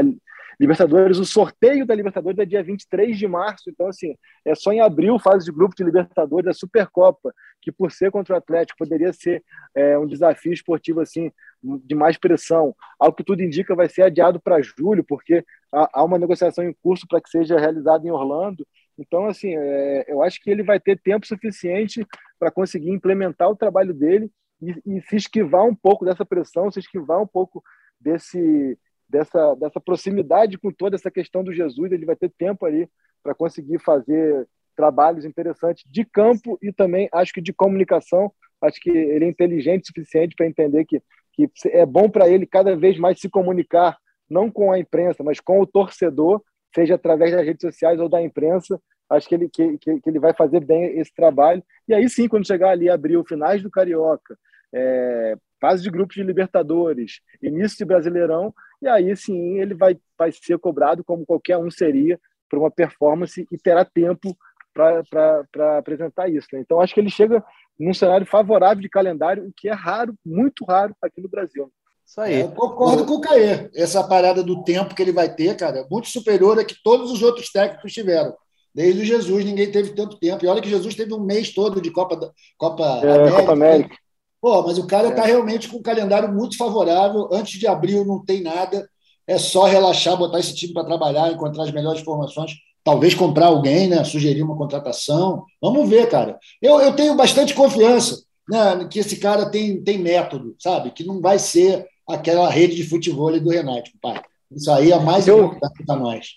[0.60, 4.80] Libertadores, o sorteio da Libertadores é dia 23 de março, então assim, é só em
[4.80, 9.12] abril, fase de grupo de Libertadores, a Supercopa, que por ser contra o Atlético poderia
[9.12, 9.44] ser
[9.74, 11.32] é, um desafio esportivo assim
[11.64, 12.76] de mais pressão.
[13.00, 16.76] Algo que tudo indica vai ser adiado para julho, porque há, há, uma negociação em
[16.82, 18.66] curso para que seja realizada em Orlando.
[18.98, 22.06] Então, assim, é, eu acho que ele vai ter tempo suficiente
[22.40, 24.30] para conseguir implementar o trabalho dele
[24.62, 27.64] e, e se esquivar um pouco dessa pressão, se esquivar um pouco
[28.00, 28.78] desse
[29.12, 32.90] dessa, dessa proximidade com toda essa questão do Jesus, ele vai ter tempo ali
[33.22, 38.32] para conseguir fazer trabalhos interessantes de campo e também acho que de comunicação.
[38.62, 41.02] Acho que ele é inteligente o suficiente para entender que,
[41.34, 43.98] que é bom para ele cada vez mais se comunicar,
[44.30, 46.42] não com a imprensa, mas com o torcedor,
[46.74, 48.80] seja através das redes sociais ou da imprensa.
[49.10, 51.62] Acho que ele, que, que, que ele vai fazer bem esse trabalho.
[51.88, 54.38] E aí sim, quando chegar ali, abrir o finais do Carioca,
[54.74, 60.32] é, fase de grupos de Libertadores, início de Brasileirão, e aí sim ele vai, vai
[60.32, 62.20] ser cobrado como qualquer um seria
[62.50, 64.36] por uma performance e terá tempo
[64.74, 66.48] para apresentar isso.
[66.54, 66.60] Né?
[66.60, 67.44] Então acho que ele chega
[67.80, 71.72] num cenário favorável de calendário, o que é raro, muito raro aqui no Brasil.
[72.06, 72.34] Isso aí.
[72.34, 73.70] É, eu concordo com o Caê.
[73.74, 77.12] Essa parada do tempo que ele vai ter, cara, é muito superior a que todos
[77.12, 78.36] os outros técnicos tiveram.
[78.74, 80.44] Desde o Jesus, ninguém teve tanto tempo.
[80.44, 83.96] E olha que Jesus teve um mês todo de Copa, Copa, é, América, Copa América.
[84.42, 85.28] Pô, mas o cara está é.
[85.28, 87.30] realmente com um calendário muito favorável.
[87.32, 88.90] Antes de abril não tem nada.
[89.28, 92.54] É só relaxar, botar esse time para trabalhar, encontrar as melhores informações.
[92.84, 94.04] Talvez comprar alguém, né?
[94.04, 95.46] Sugerir uma contratação.
[95.62, 96.40] Vamos ver, cara.
[96.60, 100.92] Eu, eu tenho bastante confiança né, que esse cara tem, tem método, sabe?
[100.92, 104.22] Que não vai ser aquela rede de futebol do Renato, pai.
[104.52, 106.28] Isso aí é mais eu, importante para nós.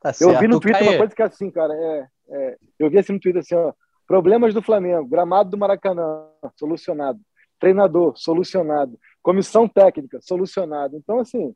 [0.00, 1.72] Tá eu vi no Twitter uma coisa que é assim, cara.
[1.74, 3.72] É, é, eu vi assim no Twitter assim, ó.
[4.06, 6.26] Problemas do Flamengo, gramado do Maracanã,
[6.56, 7.20] solucionado.
[7.58, 8.98] Treinador, solucionado.
[9.22, 10.96] Comissão técnica, solucionado.
[10.96, 11.54] Então, assim,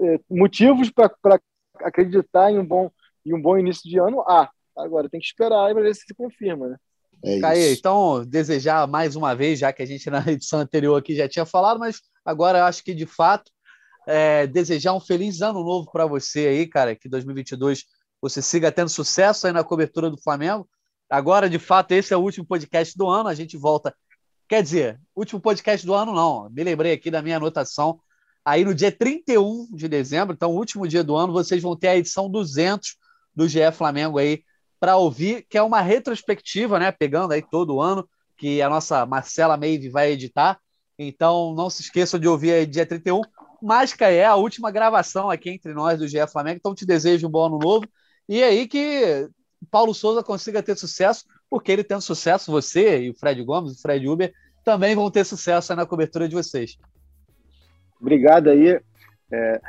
[0.00, 1.40] é, motivos para
[1.80, 2.90] acreditar em um, bom,
[3.24, 4.50] em um bom início de ano há.
[4.76, 6.76] Agora tem que esperar para ver se se confirma, né?
[7.24, 11.16] É Caí, então, desejar mais uma vez, já que a gente na edição anterior aqui
[11.16, 13.50] já tinha falado, mas agora eu acho que de fato,
[14.06, 17.84] é, desejar um feliz ano novo para você aí, cara, que 2022
[18.20, 20.68] você siga tendo sucesso aí na cobertura do Flamengo.
[21.10, 23.28] Agora, de fato, esse é o último podcast do ano.
[23.28, 23.94] A gente volta.
[24.48, 26.50] Quer dizer, último podcast do ano, não.
[26.50, 28.00] Me lembrei aqui da minha anotação.
[28.44, 31.96] Aí no dia 31 de dezembro, então, último dia do ano, vocês vão ter a
[31.96, 32.96] edição 200
[33.34, 34.42] do GE Flamengo aí
[34.80, 36.90] para ouvir, que é uma retrospectiva, né?
[36.92, 40.58] Pegando aí todo ano, que a nossa Marcela Meive vai editar.
[40.98, 43.20] Então, não se esqueçam de ouvir aí dia 31.
[43.62, 46.58] Másca é a última gravação aqui entre nós do GE Flamengo.
[46.58, 47.86] Então, te desejo um bom ano novo.
[48.28, 49.28] E aí que
[49.70, 53.82] Paulo Souza consiga ter sucesso, porque ele tendo sucesso, você e o Fred Gomes, o
[53.82, 54.32] Fred Uber,
[54.64, 56.78] também vão ter sucesso na cobertura de vocês.
[58.00, 58.80] Obrigado aí.
[59.32, 59.60] É,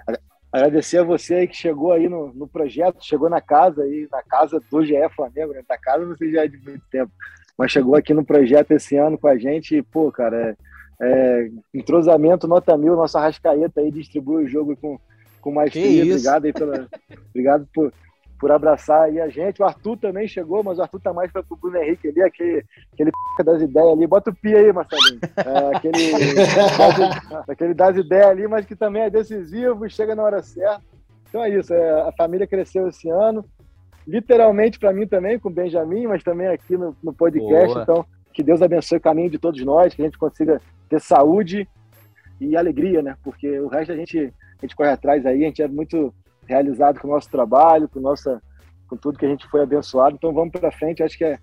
[0.51, 4.21] agradecer a você aí que chegou aí no, no, projeto, chegou na casa aí, na
[4.23, 5.63] casa do GE Flamengo, né?
[5.67, 7.11] Da casa você já é de muito tempo,
[7.57, 10.57] mas chegou aqui no projeto esse ano com a gente e, pô, cara, é,
[11.01, 14.99] é, entrosamento nota mil, nossa rascaeta aí distribui o jogo com,
[15.41, 16.03] com maestria.
[16.03, 16.87] Obrigado aí pela.
[17.29, 17.93] obrigado por,
[18.39, 19.61] por abraçar aí a gente.
[19.61, 22.63] O Arthur também chegou, mas o Arthur tá mais para o Bruno Henrique ali, aquele,
[22.93, 23.43] aquele p...
[23.43, 24.07] das ideias ali.
[24.07, 25.19] Bota o pi aí, Marcelinho.
[25.37, 30.23] É, aquele, das, aquele das ideias ali, mas que também é decisivo e chega na
[30.23, 30.81] hora certa.
[31.27, 33.45] Então é isso, é, a família cresceu esse ano,
[34.07, 37.67] literalmente para mim também, com o Benjamin, mas também aqui no, no podcast.
[37.67, 37.83] Boa.
[37.83, 41.67] Então, que Deus abençoe o caminho de todos nós, que a gente consiga ter saúde
[42.39, 43.15] e alegria, né?
[43.23, 46.13] Porque o resto a gente, a gente corre atrás aí, a gente é muito
[46.49, 48.41] realizado com o nosso trabalho, com, nossa,
[48.87, 50.15] com tudo que a gente foi abençoado.
[50.15, 51.37] Então vamos para frente, acho que é,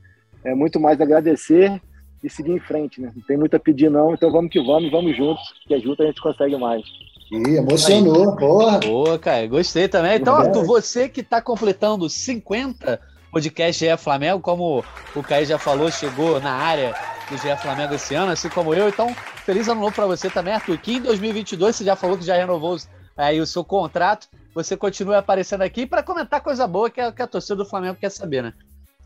[0.45, 1.81] é muito mais agradecer
[2.23, 3.13] e seguir em frente, né?
[3.15, 6.07] Não tem muito a pedir não, então vamos que vamos, vamos juntos, que junto a
[6.07, 6.83] gente consegue mais.
[7.31, 8.37] E emocionou, Aí.
[8.37, 8.79] porra.
[8.81, 10.17] Boa, cara, gostei também.
[10.17, 13.01] Então, Arthur, você que está completando 50
[13.31, 14.83] podcast GE Flamengo, como
[15.15, 16.95] o Caí já falou, chegou na área
[17.31, 18.89] do GE Flamengo esse ano, assim como eu.
[18.89, 20.79] Então, feliz ano novo para você também, Arthur.
[20.79, 22.77] Que em 2022 você já falou que já renovou
[23.17, 27.21] aí o seu contrato você continue aparecendo aqui para comentar coisa boa que a, que
[27.21, 28.55] a torcida do Flamengo quer saber, né?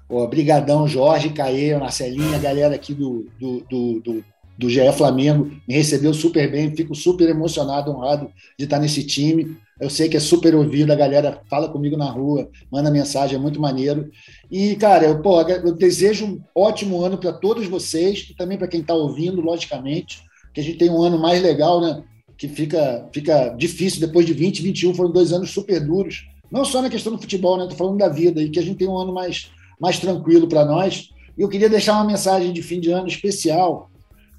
[0.08, 4.24] Obrigadão, Jorge, Caê, Marcelinha, a galera aqui do, do, do, do,
[4.56, 9.56] do GE Flamengo me recebeu super bem, fico super emocionado, honrado de estar nesse time.
[9.80, 13.40] Eu sei que é super ouvido, a galera fala comigo na rua, manda mensagem, é
[13.40, 14.08] muito maneiro.
[14.48, 18.68] E, cara, eu, pô, eu desejo um ótimo ano para todos vocês e também para
[18.68, 20.22] quem está ouvindo, logicamente,
[20.54, 22.04] que a gente tenha um ano mais legal, né?
[22.40, 26.80] Que fica, fica difícil depois de 20, 21, foram dois anos super duros, não só
[26.80, 27.64] na questão do futebol, né?
[27.64, 30.64] Estou falando da vida, e que a gente tem um ano mais, mais tranquilo para
[30.64, 31.10] nós.
[31.36, 33.90] E eu queria deixar uma mensagem de fim de ano especial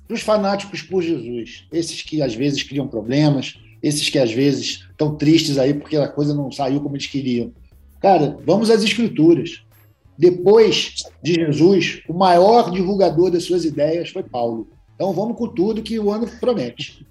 [0.08, 4.84] para os fanáticos por Jesus, esses que às vezes criam problemas, esses que às vezes
[4.90, 7.52] estão tristes aí porque a coisa não saiu como eles queriam.
[8.00, 9.62] Cara, vamos às Escrituras.
[10.18, 14.70] Depois de Jesus, o maior divulgador das suas ideias foi Paulo.
[14.96, 17.06] Então vamos com tudo que o ano promete.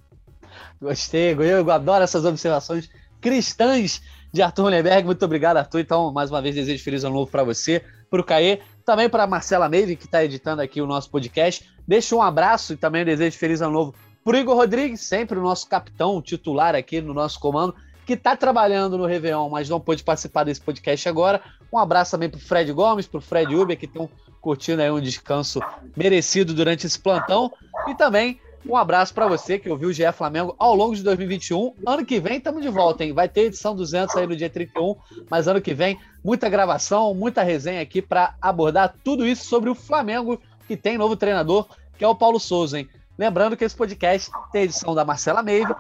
[0.80, 2.88] Gostei, eu adoro essas observações
[3.20, 4.00] cristãs
[4.32, 5.04] de Arthur Mullenberg.
[5.04, 5.80] Muito obrigado, Arthur.
[5.80, 9.26] Então, mais uma vez, desejo feliz ano novo para você, para o Caê, também para
[9.26, 11.68] Marcela Meive, que está editando aqui o nosso podcast.
[11.86, 15.66] Deixo um abraço e também desejo feliz ano novo para Igor Rodrigues, sempre o nosso
[15.68, 17.74] capitão titular aqui no nosso comando,
[18.06, 21.40] que está trabalhando no Réveillon, mas não pôde participar desse podcast agora.
[21.72, 24.10] Um abraço também para o Fred Gomes, para o Fred Uber, que estão
[24.40, 25.60] curtindo aí um descanso
[25.96, 27.52] merecido durante esse plantão.
[27.88, 31.74] E também um abraço para você que ouviu o GE Flamengo ao longo de 2021.
[31.86, 33.12] Ano que vem estamos de volta, hein?
[33.12, 34.96] Vai ter edição 200 aí no dia 31,
[35.30, 39.74] mas ano que vem muita gravação, muita resenha aqui para abordar tudo isso sobre o
[39.74, 42.88] Flamengo, que tem novo treinador, que é o Paulo Souza, hein?
[43.18, 45.74] Lembrando que esse podcast tem edição da Marcela Meive,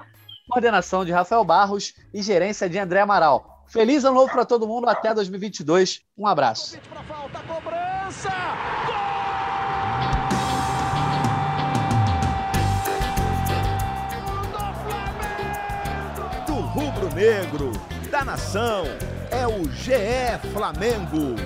[0.48, 3.64] coordenação de Rafael Barros e gerência de André Amaral.
[3.66, 6.00] Feliz ano novo para todo mundo, até 2022.
[6.18, 6.76] Um abraço.
[17.20, 17.72] Rubro-negro,
[18.10, 18.84] da nação,
[19.30, 21.36] é o GE Flamengo.